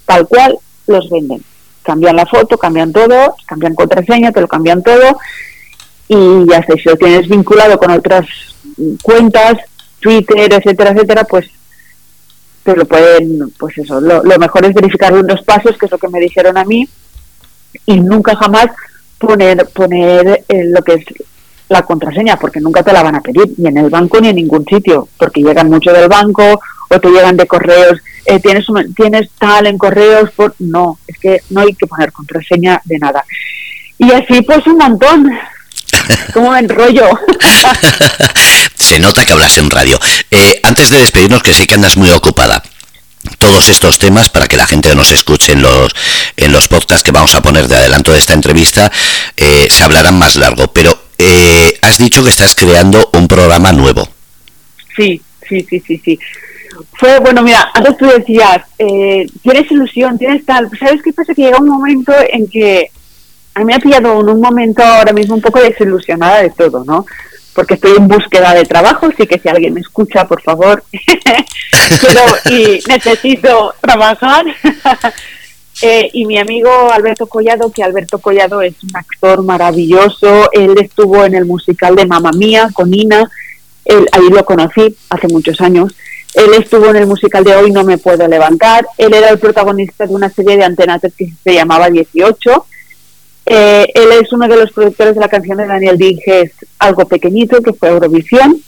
tal 0.05 0.27
cual, 0.27 0.57
los 0.87 1.09
venden. 1.09 1.43
Cambian 1.83 2.15
la 2.15 2.25
foto, 2.25 2.57
cambian 2.57 2.91
todo, 2.91 3.35
cambian 3.45 3.75
contraseña, 3.75 4.31
te 4.31 4.41
lo 4.41 4.47
cambian 4.47 4.83
todo 4.83 5.17
y 6.07 6.49
ya 6.49 6.57
está. 6.57 6.73
Si 6.75 6.83
lo 6.89 6.97
tienes 6.97 7.27
vinculado 7.27 7.77
con 7.77 7.91
otras 7.91 8.25
cuentas, 9.01 9.57
Twitter, 9.99 10.53
etcétera, 10.53 10.91
etcétera, 10.91 11.23
pues 11.23 11.49
te 12.63 12.75
lo 12.75 12.85
pueden, 12.85 13.51
pues 13.57 13.77
eso, 13.77 13.99
lo, 13.99 14.23
mejor 14.37 14.65
es 14.65 14.73
verificar 14.73 15.13
unos 15.13 15.41
pasos, 15.43 15.77
que 15.77 15.85
es 15.85 15.91
lo 15.91 15.97
que 15.97 16.09
me 16.09 16.19
dijeron 16.19 16.57
a 16.57 16.65
mí, 16.65 16.87
y 17.85 17.99
nunca 17.99 18.35
jamás 18.35 18.67
poner, 19.17 19.65
poner 19.69 20.43
eh, 20.47 20.65
lo 20.65 20.81
que 20.83 20.93
es 20.93 21.05
la 21.71 21.83
contraseña, 21.83 22.37
porque 22.37 22.59
nunca 22.59 22.83
te 22.83 22.91
la 22.91 23.01
van 23.01 23.15
a 23.15 23.21
pedir, 23.21 23.53
ni 23.57 23.69
en 23.69 23.77
el 23.77 23.89
banco 23.89 24.19
ni 24.19 24.27
en 24.27 24.35
ningún 24.35 24.65
sitio, 24.65 25.07
porque 25.17 25.41
llegan 25.41 25.69
mucho 25.69 25.93
del 25.93 26.09
banco 26.09 26.59
o 26.89 26.99
te 26.99 27.09
llegan 27.09 27.37
de 27.37 27.47
correos, 27.47 27.97
eh, 28.25 28.39
tienes, 28.39 28.65
tienes 28.95 29.29
tal 29.39 29.67
en 29.67 29.77
correos, 29.77 30.29
por... 30.31 30.53
no, 30.59 30.99
es 31.07 31.17
que 31.17 31.41
no 31.49 31.61
hay 31.61 31.73
que 31.73 31.87
poner 31.87 32.11
contraseña 32.11 32.81
de 32.83 32.99
nada. 32.99 33.23
Y 33.97 34.11
así 34.11 34.41
pues 34.41 34.67
un 34.67 34.77
montón, 34.77 35.31
como 36.33 36.53
enrollo. 36.55 37.07
Se 38.75 38.99
nota 38.99 39.25
que 39.25 39.31
hablas 39.31 39.57
en 39.57 39.69
radio. 39.69 39.97
Eh, 40.29 40.59
antes 40.63 40.89
de 40.89 40.97
despedirnos, 40.97 41.41
que 41.41 41.53
sé 41.53 41.67
que 41.67 41.75
andas 41.75 41.95
muy 41.95 42.09
ocupada, 42.09 42.61
todos 43.37 43.69
estos 43.69 43.97
temas 43.97 44.27
para 44.27 44.47
que 44.47 44.57
la 44.57 44.67
gente 44.67 44.93
nos 44.95 45.11
escuche 45.11 45.53
en 45.53 45.61
los 45.61 45.95
en 46.35 46.51
los 46.51 46.67
podcasts 46.67 47.03
que 47.03 47.11
vamos 47.11 47.35
a 47.35 47.41
poner 47.41 47.67
de 47.67 47.75
adelanto 47.75 48.11
de 48.11 48.17
esta 48.17 48.33
entrevista 48.33 48.91
eh, 49.37 49.67
se 49.69 49.83
hablarán 49.83 50.17
más 50.17 50.35
largo 50.35 50.67
pero 50.73 51.10
eh, 51.21 51.79
has 51.83 51.97
dicho 51.97 52.23
que 52.23 52.29
estás 52.29 52.55
creando 52.55 53.09
un 53.13 53.27
programa 53.27 53.71
nuevo. 53.71 54.07
Sí, 54.95 55.21
sí, 55.47 55.65
sí, 55.69 55.79
sí, 55.85 56.01
sí. 56.03 56.19
Fue, 56.93 57.19
bueno, 57.19 57.43
mira, 57.43 57.69
antes 57.73 57.97
tú 57.97 58.05
decías, 58.07 58.63
eh, 58.79 59.27
tienes 59.43 59.71
ilusión, 59.71 60.17
tienes 60.17 60.43
tal. 60.45 60.69
¿Sabes 60.79 61.01
qué 61.03 61.13
pasa? 61.13 61.35
Que 61.35 61.43
llega 61.43 61.59
un 61.59 61.69
momento 61.69 62.11
en 62.31 62.47
que 62.47 62.89
a 63.53 63.59
mí 63.59 63.65
me 63.65 63.75
ha 63.75 63.79
pillado 63.79 64.21
en 64.21 64.29
un 64.29 64.41
momento 64.41 64.81
ahora 64.83 65.13
mismo 65.13 65.35
un 65.35 65.41
poco 65.41 65.59
desilusionada 65.59 66.41
de 66.41 66.49
todo, 66.49 66.83
¿no? 66.83 67.05
Porque 67.53 67.75
estoy 67.75 67.97
en 67.97 68.07
búsqueda 68.07 68.53
de 68.53 68.63
trabajo, 68.63 69.09
sí 69.15 69.27
que 69.27 69.37
si 69.37 69.49
alguien 69.49 69.73
me 69.73 69.81
escucha, 69.81 70.25
por 70.25 70.41
favor, 70.41 70.83
pero 72.01 72.21
y 72.49 72.79
necesito 72.87 73.75
trabajar. 73.81 74.45
Eh, 75.81 76.09
y 76.13 76.25
mi 76.25 76.37
amigo 76.37 76.69
Alberto 76.91 77.25
Collado, 77.25 77.71
que 77.71 77.83
Alberto 77.83 78.19
Collado 78.19 78.61
es 78.61 78.75
un 78.83 78.95
actor 78.95 79.41
maravilloso, 79.43 80.51
él 80.51 80.75
estuvo 80.79 81.25
en 81.25 81.33
el 81.33 81.45
musical 81.45 81.95
de 81.95 82.05
Mamma 82.05 82.31
Mía 82.31 82.69
con 82.71 82.91
Nina, 82.91 83.29
él, 83.85 84.07
ahí 84.11 84.29
lo 84.29 84.45
conocí 84.45 84.95
hace 85.09 85.27
muchos 85.27 85.59
años, 85.59 85.95
él 86.35 86.53
estuvo 86.53 86.85
en 86.85 86.97
el 86.97 87.07
musical 87.07 87.43
de 87.43 87.55
Hoy 87.55 87.71
no 87.71 87.83
me 87.83 87.97
puedo 87.97 88.27
levantar, 88.27 88.85
él 88.95 89.11
era 89.11 89.29
el 89.29 89.39
protagonista 89.39 90.05
de 90.05 90.13
una 90.13 90.29
serie 90.29 90.55
de 90.55 90.65
antenas 90.65 91.01
que 91.17 91.33
se 91.43 91.53
llamaba 91.53 91.89
18, 91.89 92.65
eh, 93.47 93.87
él 93.95 94.11
es 94.21 94.31
uno 94.31 94.47
de 94.47 94.57
los 94.57 94.71
productores 94.71 95.15
de 95.15 95.19
la 95.19 95.29
canción 95.29 95.57
de 95.57 95.65
Daniel 95.65 95.97
Dinges, 95.97 96.51
Algo 96.77 97.07
Pequeñito, 97.07 97.59
que 97.61 97.73
fue 97.73 97.89
Eurovisión, 97.89 98.61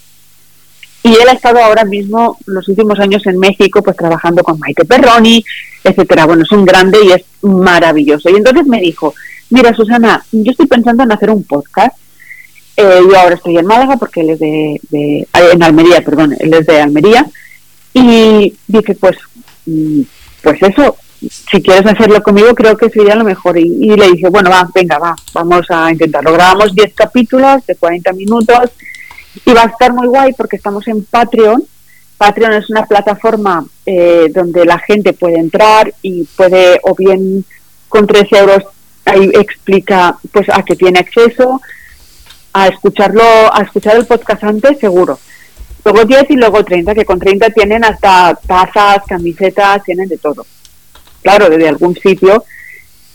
y 1.03 1.09
él 1.09 1.27
ha 1.29 1.33
estado 1.33 1.59
ahora 1.59 1.83
mismo 1.83 2.37
los 2.45 2.67
últimos 2.69 2.97
años 2.97 3.25
en 3.27 3.37
México 3.37 3.83
pues 3.83 3.97
trabajando 3.97 4.41
con 4.41 4.57
Maite 4.57 4.85
Perroni, 4.85 5.43
etcétera. 5.83 6.25
Bueno, 6.25 6.43
es 6.43 6.51
un 6.51 6.65
grande 6.65 6.97
y 7.03 7.11
es 7.11 7.23
maravilloso. 7.41 8.29
Y 8.29 8.37
entonces 8.37 8.65
me 8.65 8.79
dijo, 8.79 9.13
mira 9.49 9.73
Susana, 9.75 10.25
yo 10.31 10.51
estoy 10.51 10.65
pensando 10.65 11.03
en 11.03 11.11
hacer 11.11 11.29
un 11.29 11.43
podcast. 11.43 11.97
Eh, 12.77 13.01
yo 13.07 13.19
ahora 13.19 13.35
estoy 13.35 13.57
en 13.57 13.65
Málaga 13.65 13.97
porque 13.97 14.21
él 14.21 14.29
es 14.31 14.39
de, 14.39 14.79
de, 14.89 15.27
en 15.51 15.61
Almería, 15.61 16.01
perdón, 16.01 16.35
él 16.39 16.53
es 16.53 16.65
de 16.65 16.81
Almería. 16.81 17.25
Y 17.93 18.53
dice, 18.65 18.95
pues, 18.95 19.17
mm, 19.65 20.01
pues 20.41 20.63
eso, 20.63 20.95
si 21.19 21.61
quieres 21.61 21.85
hacerlo 21.85 22.23
conmigo, 22.23 22.55
creo 22.55 22.77
que 22.77 22.89
sería 22.89 23.15
lo 23.15 23.25
mejor. 23.25 23.57
Y, 23.59 23.63
y 23.63 23.89
le 23.89 24.09
dije, 24.09 24.29
bueno, 24.29 24.49
va, 24.49 24.69
venga, 24.73 24.97
va, 24.99 25.13
vamos 25.33 25.65
a 25.69 25.91
intentarlo. 25.91 26.31
Grabamos 26.31 26.73
10 26.73 26.93
capítulos 26.95 27.65
de 27.67 27.75
40 27.75 28.13
minutos 28.13 28.71
y 29.45 29.53
va 29.53 29.63
a 29.63 29.67
estar 29.67 29.93
muy 29.93 30.07
guay 30.07 30.33
porque 30.33 30.57
estamos 30.57 30.87
en 30.87 31.03
Patreon. 31.05 31.63
Patreon 32.17 32.53
es 32.53 32.69
una 32.69 32.85
plataforma 32.85 33.65
eh, 33.85 34.27
donde 34.33 34.65
la 34.65 34.79
gente 34.79 35.13
puede 35.13 35.39
entrar 35.39 35.93
y 36.01 36.23
puede, 36.23 36.79
o 36.83 36.95
bien 36.95 37.43
con 37.89 38.07
3 38.07 38.31
euros, 38.33 38.63
ahí 39.05 39.29
explica 39.33 40.17
pues 40.31 40.47
a 40.49 40.63
qué 40.63 40.75
tiene 40.75 40.99
acceso, 40.99 41.61
a 42.53 42.67
escucharlo, 42.67 43.23
a 43.23 43.61
escuchar 43.63 43.97
el 43.97 44.05
podcast 44.05 44.43
antes, 44.43 44.79
seguro. 44.79 45.19
luego 45.83 46.05
10 46.05 46.29
y 46.29 46.35
luego 46.35 46.63
30, 46.63 46.95
que 46.95 47.05
con 47.05 47.19
30 47.19 47.49
tienen 47.49 47.83
hasta 47.83 48.39
tazas, 48.47 49.03
camisetas, 49.07 49.83
tienen 49.83 50.07
de 50.07 50.17
todo. 50.17 50.45
Claro, 51.21 51.49
desde 51.49 51.69
algún 51.69 51.95
sitio, 51.95 52.45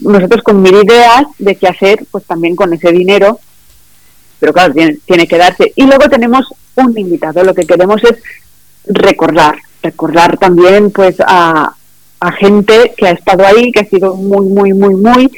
nosotros 0.00 0.42
con 0.42 0.62
mil 0.62 0.74
ideas 0.74 1.24
de 1.38 1.56
qué 1.56 1.68
hacer, 1.68 2.04
pues 2.10 2.24
también 2.24 2.56
con 2.56 2.72
ese 2.72 2.92
dinero, 2.92 3.40
pero 4.38 4.52
claro, 4.52 4.74
tiene, 4.74 5.26
que 5.26 5.38
darse. 5.38 5.72
Y 5.76 5.84
luego 5.84 6.08
tenemos 6.08 6.46
un 6.76 6.96
invitado, 6.98 7.42
lo 7.44 7.54
que 7.54 7.66
queremos 7.66 8.02
es 8.04 8.22
recordar, 8.86 9.56
recordar 9.82 10.38
también 10.38 10.90
pues 10.90 11.16
a, 11.20 11.74
a 12.20 12.32
gente 12.32 12.94
que 12.96 13.08
ha 13.08 13.12
estado 13.12 13.46
ahí, 13.46 13.72
que 13.72 13.80
ha 13.80 13.84
sido 13.84 14.14
muy, 14.14 14.46
muy, 14.46 14.72
muy, 14.72 14.94
muy, 14.94 15.30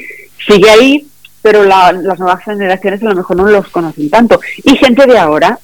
sigue 0.45 0.69
ahí, 0.69 1.07
pero 1.41 1.63
las 1.63 2.19
nuevas 2.19 2.43
generaciones 2.43 3.01
a 3.01 3.09
lo 3.09 3.15
mejor 3.15 3.37
no 3.37 3.47
los 3.47 3.67
conocen 3.69 4.09
tanto. 4.09 4.39
Y 4.63 4.75
gente 4.77 5.05
de 5.07 5.17
ahora, 5.17 5.59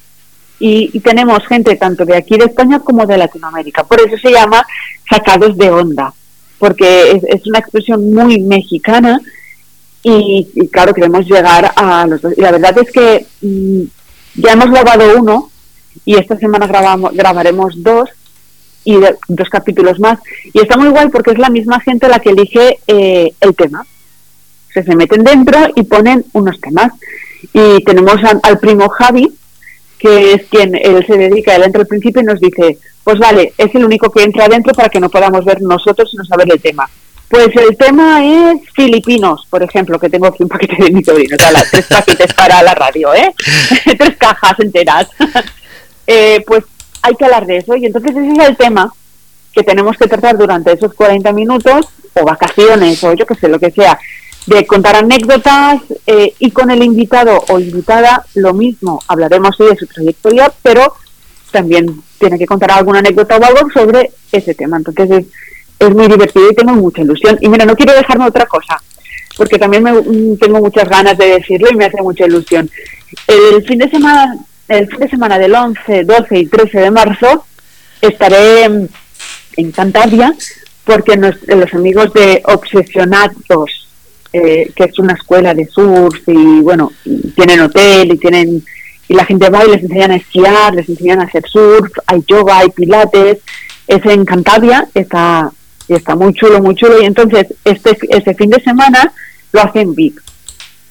y, 0.60 0.98
tenemos 1.00 1.46
gente 1.46 1.76
tanto 1.76 2.04
de 2.04 2.16
aquí 2.16 2.36
de 2.36 2.46
España 2.46 2.80
como 2.80 3.06
de 3.06 3.18
Latinoamérica. 3.18 3.84
Por 3.84 4.00
eso 4.00 4.16
se 4.18 4.32
llama 4.32 4.66
sacados 5.08 5.56
de 5.56 5.70
onda, 5.70 6.12
porque 6.58 7.20
es, 7.28 7.46
una 7.46 7.60
expresión 7.60 8.12
muy 8.12 8.40
mexicana 8.40 9.20
y, 10.02 10.68
claro, 10.68 10.94
queremos 10.94 11.26
llegar 11.26 11.72
a 11.74 12.06
los 12.06 12.20
dos. 12.20 12.32
Y 12.36 12.40
la 12.40 12.52
verdad 12.52 12.76
es 12.78 12.90
que 12.90 13.26
mm, 13.42 13.82
ya 14.36 14.52
hemos 14.52 14.70
grabado 14.70 15.18
uno 15.18 15.50
y 16.04 16.16
esta 16.16 16.36
semana 16.38 16.66
grabamos, 16.66 17.12
grabaremos 17.14 17.82
dos 17.82 18.08
y 18.84 18.96
dos 18.96 19.48
capítulos 19.50 19.98
más. 19.98 20.18
Y 20.52 20.60
está 20.60 20.76
muy 20.76 20.88
guay 20.88 21.08
porque 21.08 21.32
es 21.32 21.38
la 21.38 21.50
misma 21.50 21.80
gente 21.80 22.08
la 22.08 22.20
que 22.20 22.30
elige 22.30 22.78
eh, 22.86 23.32
el 23.40 23.54
tema. 23.54 23.84
se 24.72 24.96
meten 24.96 25.24
dentro 25.24 25.58
y 25.74 25.82
ponen 25.82 26.24
unos 26.32 26.60
temas. 26.60 26.92
Y 27.52 27.82
tenemos 27.84 28.16
al 28.42 28.58
primo 28.58 28.88
Javi, 28.88 29.32
que 29.98 30.32
es 30.34 30.42
quien 30.48 30.74
él 30.74 31.04
se 31.06 31.16
dedica, 31.16 31.54
él 31.54 31.64
entra 31.64 31.82
al 31.82 31.86
principio 31.86 32.22
y 32.22 32.24
nos 32.24 32.40
dice, 32.40 32.78
pues 33.04 33.18
vale, 33.18 33.52
es 33.58 33.74
el 33.74 33.84
único 33.84 34.10
que 34.10 34.22
entra 34.22 34.44
adentro 34.44 34.72
para 34.72 34.88
que 34.88 35.00
no 35.00 35.08
podamos 35.08 35.44
ver 35.44 35.60
nosotros 35.62 36.10
y 36.12 36.16
no 36.16 36.24
saber 36.24 36.50
el 36.52 36.60
tema. 36.60 36.88
Pues 37.28 37.48
el 37.56 37.76
tema 37.76 38.24
es 38.24 38.60
filipinos, 38.74 39.46
por 39.50 39.62
ejemplo, 39.62 39.98
que 39.98 40.08
tengo 40.08 40.26
aquí 40.26 40.42
un 40.42 40.48
paquete 40.48 40.84
de 40.84 40.90
nicotina, 40.90 41.36
o 41.36 41.62
tres 41.70 41.86
paquetes 41.86 42.32
para 42.32 42.62
la 42.62 42.74
radio, 42.74 43.14
¿eh? 43.14 43.34
tres 43.98 44.16
cajas 44.16 44.58
enteras. 44.60 45.08
eh, 46.06 46.42
pues 46.46 46.64
hay 47.02 47.14
que 47.14 47.24
hablar 47.24 47.46
de 47.46 47.58
eso 47.58 47.76
y 47.76 47.86
entonces 47.86 48.12
ese 48.12 48.32
es 48.32 48.48
el 48.48 48.56
tema 48.56 48.92
que 49.52 49.62
tenemos 49.62 49.96
que 49.96 50.08
tratar 50.08 50.36
durante 50.38 50.72
esos 50.72 50.94
40 50.94 51.32
minutos 51.32 51.86
o 52.14 52.24
vacaciones 52.24 53.02
o 53.04 53.12
yo 53.14 53.26
qué 53.26 53.34
sé, 53.34 53.48
lo 53.48 53.58
que 53.58 53.70
sea 53.70 53.98
de 54.46 54.66
contar 54.66 54.96
anécdotas 54.96 55.82
eh, 56.06 56.32
y 56.38 56.50
con 56.50 56.70
el 56.70 56.82
invitado 56.82 57.44
o 57.48 57.58
invitada 57.58 58.24
lo 58.34 58.54
mismo. 58.54 58.98
Hablaremos 59.06 59.60
hoy 59.60 59.70
de 59.70 59.76
su 59.76 59.86
trayectoria, 59.86 60.50
pero 60.62 60.94
también 61.50 62.02
tiene 62.18 62.38
que 62.38 62.46
contar 62.46 62.70
alguna 62.70 63.00
anécdota 63.00 63.36
o 63.36 63.44
algo 63.44 63.70
sobre 63.70 64.10
ese 64.32 64.54
tema. 64.54 64.78
Entonces 64.78 65.10
es, 65.10 65.26
es 65.78 65.90
muy 65.90 66.08
divertido 66.08 66.50
y 66.50 66.54
tengo 66.54 66.74
mucha 66.74 67.02
ilusión. 67.02 67.38
Y 67.40 67.48
mira, 67.48 67.64
no 67.64 67.76
quiero 67.76 67.92
dejarme 67.92 68.26
otra 68.26 68.46
cosa, 68.46 68.80
porque 69.36 69.58
también 69.58 69.82
me, 69.82 69.92
mm, 69.92 70.38
tengo 70.38 70.60
muchas 70.60 70.88
ganas 70.88 71.16
de 71.16 71.26
decirlo 71.26 71.68
y 71.70 71.76
me 71.76 71.86
hace 71.86 72.02
mucha 72.02 72.26
ilusión. 72.26 72.70
El 73.26 73.64
fin 73.64 73.78
de 73.78 73.90
semana, 73.90 74.36
el 74.68 74.88
fin 74.88 75.00
de 75.00 75.08
semana 75.08 75.38
del 75.38 75.54
11, 75.54 76.04
12 76.04 76.38
y 76.38 76.46
13 76.46 76.80
de 76.80 76.90
marzo 76.90 77.44
estaré 78.00 78.64
en, 78.64 78.88
Cantabria 79.74 80.32
porque 80.84 81.16
los 81.16 81.74
amigos 81.74 82.12
de 82.12 82.40
Obsesionados 82.44 83.88
eh, 84.32 84.70
que 84.76 84.84
es 84.84 84.98
una 84.98 85.14
escuela 85.14 85.54
de 85.54 85.66
surf 85.66 86.20
y 86.28 86.60
bueno, 86.60 86.92
tienen 87.34 87.60
hotel 87.60 88.12
y 88.12 88.18
tienen 88.18 88.62
y 89.08 89.14
la 89.14 89.24
gente 89.24 89.48
va 89.48 89.64
y 89.64 89.70
les 89.70 89.82
enseñan 89.82 90.10
a 90.10 90.16
esquiar, 90.16 90.74
les 90.74 90.88
enseñan 90.88 91.20
a 91.20 91.24
hacer 91.24 91.42
surf, 91.48 91.90
hay 92.06 92.22
yoga, 92.28 92.58
hay 92.58 92.68
pilates, 92.68 93.38
es 93.86 94.04
en 94.04 94.26
Cantabria, 94.26 94.86
está, 94.92 95.50
está 95.88 96.14
muy 96.14 96.34
chulo, 96.34 96.60
muy 96.60 96.74
chulo. 96.74 97.00
Y 97.00 97.06
entonces 97.06 97.46
este, 97.64 97.96
este 98.08 98.34
fin 98.34 98.50
de 98.50 98.62
semana 98.62 99.12
lo 99.52 99.62
hacen 99.62 99.94
VIP 99.94 100.18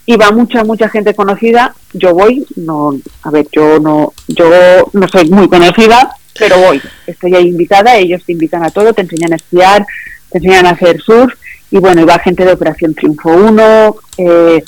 y 0.05 0.15
va 0.15 0.31
mucha 0.31 0.63
mucha 0.63 0.89
gente 0.89 1.13
conocida. 1.13 1.75
Yo 1.93 2.13
voy 2.13 2.45
no 2.55 2.97
a 3.23 3.31
ver 3.31 3.47
yo 3.51 3.79
no 3.79 4.13
yo 4.27 4.49
no 4.93 5.07
soy 5.07 5.29
muy 5.29 5.47
conocida 5.49 6.15
pero 6.37 6.57
voy. 6.57 6.81
Estoy 7.05 7.35
ahí 7.35 7.47
invitada 7.47 7.97
ellos 7.97 8.23
te 8.25 8.31
invitan 8.31 8.63
a 8.63 8.69
todo 8.69 8.93
te 8.93 9.01
enseñan 9.01 9.33
a 9.33 9.37
esquiar 9.37 9.85
te 10.31 10.37
enseñan 10.37 10.65
a 10.65 10.71
hacer 10.71 11.01
surf. 11.01 11.33
Y 11.69 11.77
bueno, 11.79 12.05
va 12.05 12.19
gente 12.19 12.45
de 12.45 12.53
Operación 12.53 12.93
Triunfo 12.93 13.29
1, 13.29 13.95
eh, 14.17 14.63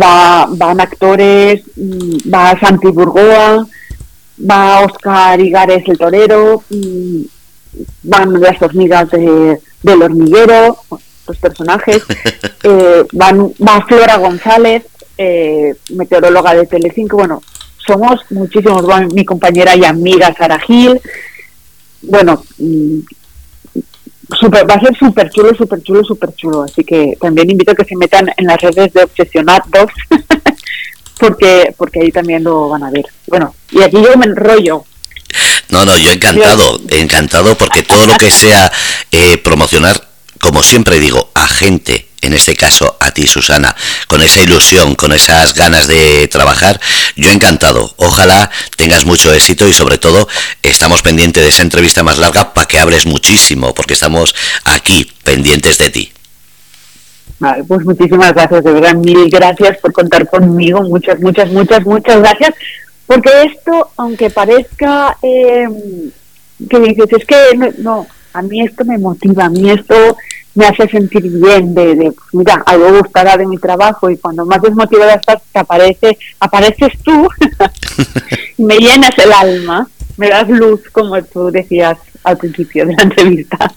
va, 0.00 0.46
van 0.50 0.80
actores, 0.80 1.62
mm, 1.76 2.32
va 2.32 2.58
Santi 2.60 2.88
Burgoa, 2.88 3.66
va 4.38 4.80
Oscar 4.80 5.40
Igares 5.40 5.88
el 5.88 5.96
torero, 5.96 6.62
mm, 6.68 7.20
van 8.02 8.40
las 8.40 8.60
hormigas 8.60 9.10
de, 9.10 9.58
del 9.82 10.02
hormiguero, 10.02 10.78
los 11.26 11.36
personajes, 11.38 12.02
eh, 12.62 13.04
van, 13.12 13.52
va 13.66 13.84
Flora 13.86 14.16
González, 14.16 14.84
eh, 15.18 15.74
meteoróloga 15.94 16.54
de 16.54 16.66
Telecinco, 16.66 17.18
bueno, 17.18 17.42
somos 17.86 18.20
muchísimos, 18.30 18.88
va 18.88 19.00
mi 19.00 19.24
compañera 19.24 19.76
y 19.76 19.84
amiga 19.84 20.34
Sara 20.36 20.58
Gil, 20.58 21.00
bueno, 22.02 22.42
mm, 22.58 22.98
super, 24.38 24.68
va 24.68 24.74
a 24.74 24.80
ser 24.80 24.96
súper 24.96 25.30
chulo, 25.30 25.54
súper 25.54 25.82
chulo, 25.82 26.04
súper 26.04 26.34
chulo. 26.34 26.62
Así 26.62 26.84
que 26.84 27.16
también 27.20 27.50
invito 27.50 27.72
a 27.72 27.74
que 27.74 27.84
se 27.84 27.96
metan 27.96 28.30
en 28.36 28.46
las 28.46 28.60
redes 28.60 28.92
de 28.92 29.04
Obsesionados, 29.04 29.90
porque, 31.18 31.74
porque 31.76 32.00
ahí 32.00 32.12
también 32.12 32.44
lo 32.44 32.68
van 32.68 32.84
a 32.84 32.90
ver. 32.90 33.06
Bueno, 33.26 33.54
y 33.70 33.82
aquí 33.82 33.96
yo 34.02 34.16
me 34.16 34.26
enrollo. 34.26 34.84
No, 35.76 35.84
no, 35.84 35.98
yo 35.98 36.10
encantado, 36.10 36.80
encantado 36.88 37.58
porque 37.58 37.82
todo 37.82 38.06
lo 38.06 38.16
que 38.16 38.30
sea 38.30 38.72
eh, 39.12 39.36
promocionar, 39.36 40.08
como 40.40 40.62
siempre 40.62 40.98
digo, 40.98 41.30
a 41.34 41.46
gente 41.46 42.08
en 42.22 42.32
este 42.32 42.56
caso 42.56 42.96
a 42.98 43.10
ti 43.10 43.26
Susana, 43.26 43.76
con 44.08 44.22
esa 44.22 44.40
ilusión, 44.40 44.94
con 44.94 45.12
esas 45.12 45.52
ganas 45.52 45.86
de 45.86 46.28
trabajar, 46.28 46.80
yo 47.14 47.30
encantado. 47.30 47.92
Ojalá 47.98 48.50
tengas 48.76 49.04
mucho 49.04 49.34
éxito 49.34 49.68
y 49.68 49.74
sobre 49.74 49.98
todo 49.98 50.26
estamos 50.62 51.02
pendientes 51.02 51.42
de 51.42 51.50
esa 51.50 51.62
entrevista 51.62 52.02
más 52.02 52.16
larga 52.16 52.54
para 52.54 52.66
que 52.66 52.78
hables 52.78 53.04
muchísimo, 53.04 53.74
porque 53.74 53.92
estamos 53.92 54.34
aquí 54.64 55.12
pendientes 55.24 55.76
de 55.76 55.90
ti. 55.90 56.12
Vale, 57.38 57.64
pues 57.64 57.84
muchísimas 57.84 58.32
gracias, 58.32 58.64
de 58.64 58.72
verdad, 58.72 58.94
mil 58.94 59.28
gracias 59.28 59.76
por 59.76 59.92
contar 59.92 60.26
conmigo, 60.26 60.80
muchas, 60.84 61.20
muchas, 61.20 61.50
muchas, 61.50 61.84
muchas 61.84 62.18
gracias, 62.20 62.54
porque 63.06 63.30
esto, 63.44 63.90
aunque 63.96 64.30
parezca 64.30 65.16
eh, 65.22 65.68
que 66.68 66.80
dices, 66.80 67.06
es 67.10 67.24
que 67.24 67.72
no, 67.78 68.06
a 68.32 68.42
mí 68.42 68.62
esto 68.62 68.84
me 68.84 68.98
motiva, 68.98 69.46
a 69.46 69.50
mí 69.50 69.70
esto 69.70 70.16
me 70.54 70.66
hace 70.66 70.88
sentir 70.88 71.22
bien 71.22 71.74
de, 71.74 71.94
de 71.94 72.12
mira, 72.32 72.62
algo 72.66 72.98
gustará 72.98 73.36
de 73.36 73.46
mi 73.46 73.58
trabajo 73.58 74.10
y 74.10 74.16
cuando 74.16 74.46
más 74.46 74.60
desmotivada 74.62 75.14
estás, 75.14 75.42
te 75.52 75.58
aparece, 75.58 76.18
apareces 76.40 76.92
tú 77.04 77.28
y 78.58 78.62
me 78.62 78.78
llenas 78.78 79.12
el 79.18 79.32
alma, 79.32 79.88
me 80.16 80.28
das 80.28 80.48
luz, 80.48 80.80
como 80.92 81.22
tú 81.22 81.50
decías 81.50 81.98
al 82.24 82.38
principio 82.38 82.86
de 82.86 82.94
la 82.94 83.02
entrevista. 83.02 83.72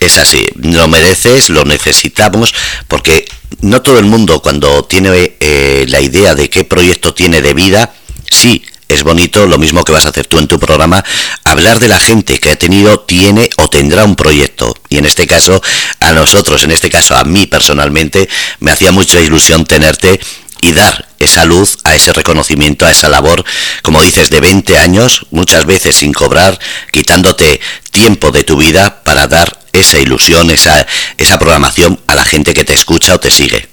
Es 0.00 0.18
así, 0.18 0.44
lo 0.56 0.88
mereces, 0.88 1.50
lo 1.50 1.64
necesitamos, 1.64 2.52
porque 2.88 3.24
no 3.60 3.82
todo 3.82 3.98
el 3.98 4.06
mundo 4.06 4.42
cuando 4.42 4.84
tiene 4.84 5.36
eh, 5.38 5.86
la 5.88 6.00
idea 6.00 6.34
de 6.34 6.50
qué 6.50 6.64
proyecto 6.64 7.14
tiene 7.14 7.40
de 7.40 7.54
vida, 7.54 7.92
sí, 8.32 8.64
es 8.88 9.02
bonito, 9.02 9.46
lo 9.46 9.58
mismo 9.58 9.84
que 9.84 9.92
vas 9.92 10.04
a 10.04 10.10
hacer 10.10 10.26
tú 10.26 10.38
en 10.38 10.48
tu 10.48 10.58
programa, 10.58 11.04
hablar 11.44 11.80
de 11.80 11.88
la 11.88 11.98
gente 11.98 12.38
que 12.38 12.50
ha 12.50 12.56
tenido, 12.56 13.00
tiene 13.00 13.48
o 13.56 13.68
tendrá 13.68 14.04
un 14.04 14.16
proyecto. 14.16 14.76
Y 14.88 14.98
en 14.98 15.06
este 15.06 15.26
caso, 15.26 15.62
a 16.00 16.12
nosotros, 16.12 16.62
en 16.64 16.72
este 16.72 16.90
caso 16.90 17.16
a 17.16 17.24
mí 17.24 17.46
personalmente, 17.46 18.28
me 18.60 18.70
hacía 18.70 18.92
mucha 18.92 19.20
ilusión 19.20 19.64
tenerte 19.64 20.20
y 20.60 20.72
dar 20.72 21.08
esa 21.18 21.44
luz 21.44 21.78
a 21.84 21.94
ese 21.94 22.12
reconocimiento, 22.12 22.86
a 22.86 22.90
esa 22.90 23.08
labor, 23.08 23.44
como 23.82 24.02
dices, 24.02 24.30
de 24.30 24.40
20 24.40 24.78
años, 24.78 25.26
muchas 25.30 25.66
veces 25.66 25.96
sin 25.96 26.12
cobrar, 26.12 26.58
quitándote 26.92 27.60
tiempo 27.90 28.30
de 28.30 28.44
tu 28.44 28.56
vida 28.56 29.02
para 29.04 29.26
dar 29.26 29.58
esa 29.72 29.98
ilusión, 29.98 30.50
esa, 30.50 30.86
esa 31.16 31.38
programación 31.38 32.00
a 32.06 32.14
la 32.14 32.24
gente 32.24 32.54
que 32.54 32.64
te 32.64 32.74
escucha 32.74 33.14
o 33.14 33.20
te 33.20 33.30
sigue. 33.30 33.71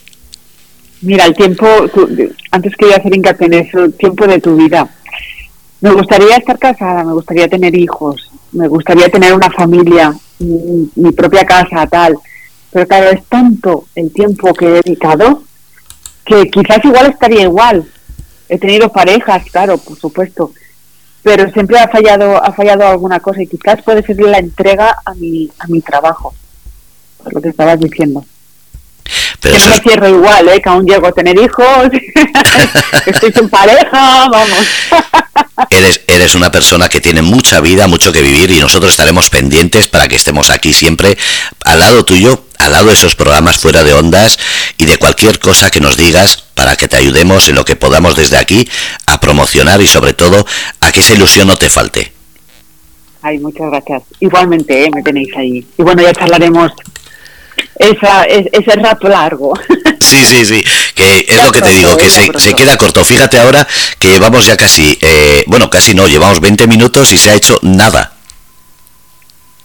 Mira, 1.02 1.26
el 1.26 1.34
tiempo, 1.34 1.66
antes 2.52 2.76
quería 2.76 2.98
hacer 2.98 3.16
hincapié 3.16 3.48
en 3.48 3.54
eso, 3.54 3.86
el 3.86 3.94
tiempo 3.94 4.28
de 4.28 4.40
tu 4.42 4.56
vida. 4.56 4.90
Me 5.80 5.92
gustaría 5.92 6.36
estar 6.36 6.60
casada, 6.60 7.06
me 7.06 7.14
gustaría 7.14 7.48
tener 7.48 7.74
hijos, 7.74 8.30
me 8.52 8.68
gustaría 8.68 9.08
tener 9.08 9.34
una 9.34 9.50
familia, 9.50 10.14
mi, 10.40 11.12
propia 11.14 11.46
casa, 11.46 11.88
tal. 11.88 12.18
Pero 12.72 12.86
claro, 12.86 13.10
es 13.12 13.24
tanto 13.28 13.86
el 13.96 14.12
tiempo 14.12 14.54
que 14.54 14.66
he 14.66 14.82
dedicado 14.82 15.44
que 16.26 16.50
quizás 16.50 16.84
igual 16.84 17.08
estaría 17.08 17.44
igual. 17.44 17.88
He 18.50 18.60
tenido 18.60 18.92
parejas, 18.92 19.46
claro, 19.52 19.78
por 19.78 19.98
supuesto, 19.98 20.52
pero 21.24 21.50
siempre 21.52 21.80
ha 21.80 21.88
fallado, 21.88 22.44
ha 22.44 22.52
fallado 22.52 22.86
alguna 22.86 23.22
cosa 23.22 23.42
y 23.42 23.48
quizás 23.48 23.82
puede 23.84 24.04
ser 24.04 24.20
la 24.20 24.40
entrega 24.40 24.98
a 25.06 25.14
mi, 25.14 25.50
a 25.60 25.68
mi 25.68 25.80
trabajo, 25.82 26.34
por 27.24 27.34
lo 27.34 27.42
que 27.42 27.50
estabas 27.50 27.80
diciendo. 27.80 28.26
Pero 29.42 29.56
que 29.56 29.62
no 29.62 29.68
me 29.68 29.80
cierro 29.80 30.10
igual, 30.10 30.50
¿eh? 30.50 30.62
que 30.62 30.70
aún 30.70 30.86
llego 30.86 31.08
a 31.08 31.12
tener 31.12 31.38
hijos, 31.40 31.90
estoy 33.06 33.32
sin 33.32 33.50
pareja, 33.50 34.28
vamos. 34.30 34.60
eres, 35.70 36.02
eres 36.08 36.36
una 36.36 36.52
persona 36.52 36.90
que 36.90 37.00
tiene 37.00 37.22
mucha 37.22 37.62
vida, 37.62 37.88
mucho 37.88 38.12
que 38.12 38.22
vivir 38.22 38.52
y 38.52 38.60
nosotros 38.60 38.92
estaremos 38.92 39.30
pendientes 39.30 39.88
para 39.88 40.08
que 40.08 40.16
estemos 40.16 40.50
aquí 40.50 40.74
siempre 40.74 41.18
al 41.64 41.80
lado 41.80 42.04
tuyo, 42.04 42.44
al 42.58 42.74
lado 42.74 42.88
de 42.88 42.94
esos 42.94 43.16
programas 43.16 43.58
fuera 43.58 43.84
de 43.84 43.94
ondas 43.94 44.38
y 44.78 44.86
de 44.86 44.98
cualquier 44.98 45.40
cosa 45.40 45.70
que 45.70 45.80
nos 45.80 45.96
digas 45.96 46.44
para 46.54 46.76
que 46.76 46.88
te 46.88 46.98
ayudemos 46.98 47.48
en 47.48 47.56
lo 47.56 47.64
que 47.64 47.76
podamos 47.76 48.16
desde 48.16 48.38
aquí 48.38 48.68
a 49.06 49.20
promocionar 49.22 49.82
y 49.82 49.88
sobre 49.88 50.14
todo 50.14 50.46
a 50.82 50.92
que 50.92 51.00
esa 51.00 51.14
ilusión 51.14 51.48
no 51.48 51.56
te 51.56 51.70
falte. 51.70 52.12
Ay, 53.22 53.38
muchas 53.40 53.70
gracias. 53.70 54.04
Igualmente, 54.20 54.86
¿eh? 54.86 54.90
me 54.94 55.04
tenéis 55.04 55.30
ahí. 55.36 55.66
Y 55.78 55.84
bueno, 55.84 56.02
ya 56.02 56.14
charlaremos 56.14 56.72
esa, 57.80 58.26
ese 58.26 58.72
rato 58.76 59.08
largo. 59.08 59.54
Sí, 60.02 60.26
sí, 60.26 60.46
sí, 60.46 60.64
que 60.96 61.26
es 61.28 61.44
lo 61.44 61.52
que 61.52 61.62
te 61.62 61.70
digo, 61.70 61.96
que 61.96 62.10
se, 62.10 62.32
se, 62.40 62.54
queda 62.56 62.78
corto. 62.78 63.04
Fíjate 63.04 63.38
ahora 63.38 63.68
que 64.00 64.08
llevamos 64.08 64.46
ya 64.46 64.58
casi, 64.58 64.98
eh, 65.02 65.44
bueno, 65.46 65.70
casi 65.70 65.94
no, 65.94 66.08
llevamos 66.08 66.40
20 66.40 66.66
minutos 66.68 67.12
y 67.12 67.18
se 67.18 67.30
ha 67.30 67.36
hecho 67.36 67.60
nada. 67.62 68.14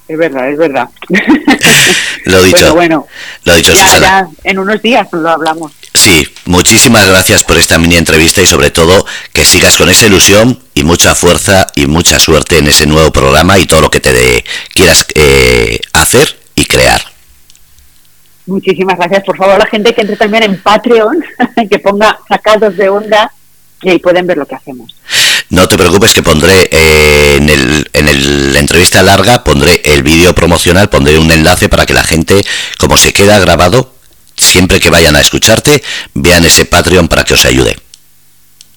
Es 0.07 0.18
verdad, 0.18 0.50
es 0.50 0.59
verdad. 0.59 0.88
lo 2.24 2.42
dicho. 2.42 2.74
Bueno, 2.74 3.07
lo 3.44 3.55
dicho, 3.55 3.72
ya, 3.72 3.98
Ya 3.98 4.29
en 4.42 4.59
unos 4.59 4.83
días 4.83 5.09
lo 5.12 5.31
hablamos. 5.31 5.72
Sí, 5.94 6.29
muchísimas 6.44 7.07
gracias 7.07 7.42
por 7.44 7.57
esta 7.57 7.79
mini 7.79 7.96
entrevista 7.96 8.42
y 8.42 8.46
sobre 8.46 8.70
todo 8.70 9.07
que 9.33 9.44
sigas 9.46 9.79
con 9.79 9.88
esa 9.88 10.07
ilusión 10.07 10.62
y 10.74 10.83
mucha 10.83 11.14
fuerza 11.14 11.68
y 11.74 11.87
mucha 11.87 12.18
suerte 12.18 12.59
en 12.59 12.66
ese 12.66 12.87
nuevo 12.87 13.12
programa 13.12 13.59
y 13.59 13.66
todo 13.66 13.81
lo 13.81 13.90
que 13.90 14.00
te 14.00 14.44
quieras 14.74 15.07
eh, 15.14 15.81
hacer 15.92 16.38
y 16.55 16.66
crear. 16.66 17.13
Muchísimas 18.46 18.96
gracias. 18.96 19.24
Por 19.24 19.37
favor, 19.37 19.59
la 19.59 19.66
gente 19.66 19.94
que 19.94 20.02
entre 20.02 20.16
también 20.16 20.42
en 20.42 20.61
Patreon, 20.61 21.24
que 21.70 21.78
ponga 21.78 22.18
sacados 22.28 22.76
de 22.76 22.88
onda 22.88 23.33
y 23.83 23.90
ahí 23.90 23.98
pueden 23.98 24.26
ver 24.26 24.38
lo 24.38 24.46
que 24.46 24.54
hacemos. 24.54 24.94
No 25.50 25.68
te 25.68 25.76
preocupes 25.76 26.12
que 26.12 26.22
pondré 26.22 26.68
eh, 26.70 27.37
en, 27.37 27.50
el, 27.50 27.88
en 27.92 28.09
el, 28.09 28.52
la 28.52 28.59
entrevista 28.61 29.02
larga, 29.02 29.44
pondré 29.44 29.83
el 29.85 30.02
vídeo 30.02 30.35
promocional, 30.35 30.88
pondré 30.88 31.18
un 31.18 31.30
enlace 31.30 31.68
para 31.68 31.87
que 31.87 31.92
la 31.92 32.02
gente, 32.02 32.42
como 32.78 32.96
se 32.96 33.12
queda 33.12 33.38
grabado, 33.38 33.92
siempre 34.37 34.80
que 34.80 34.90
vayan 34.90 35.16
a 35.16 35.20
escucharte, 35.20 35.83
vean 36.14 36.44
ese 36.44 36.64
Patreon 36.64 37.09
para 37.09 37.24
que 37.24 37.35
os 37.35 37.44
ayude. 37.44 37.76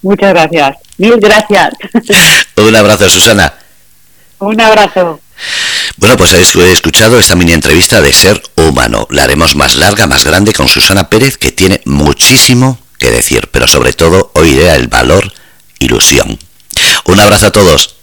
Muchas 0.01 0.33
gracias. 0.33 0.77
Mil 0.97 1.17
gracias. 1.19 1.73
un 2.57 2.75
abrazo, 2.75 3.09
Susana. 3.09 3.53
Un 4.39 4.59
abrazo. 4.61 5.19
Bueno, 5.97 6.15
pues 6.15 6.31
he 6.33 6.71
escuchado 6.71 7.19
esta 7.19 7.35
mini 7.35 7.53
entrevista 7.53 8.01
de 8.01 8.13
Ser 8.13 8.41
Humano. 8.55 9.07
La 9.09 9.23
haremos 9.23 9.55
más 9.55 9.75
larga, 9.75 10.05
más 10.05 10.25
grande 10.25 10.53
con 10.53 10.67
Susana 10.67 11.09
Pérez, 11.09 11.37
que 11.37 11.51
tiene 11.51 11.81
muchísimo 11.85 12.79
que 12.99 13.09
decir, 13.09 13.49
pero 13.51 13.67
sobre 13.67 13.93
todo 13.93 14.31
oiré 14.35 14.73
el 14.75 14.87
valor 14.87 15.33
ilusión. 15.79 16.37
Un 17.05 17.19
abrazo 17.19 17.47
a 17.47 17.51
todos. 17.51 17.96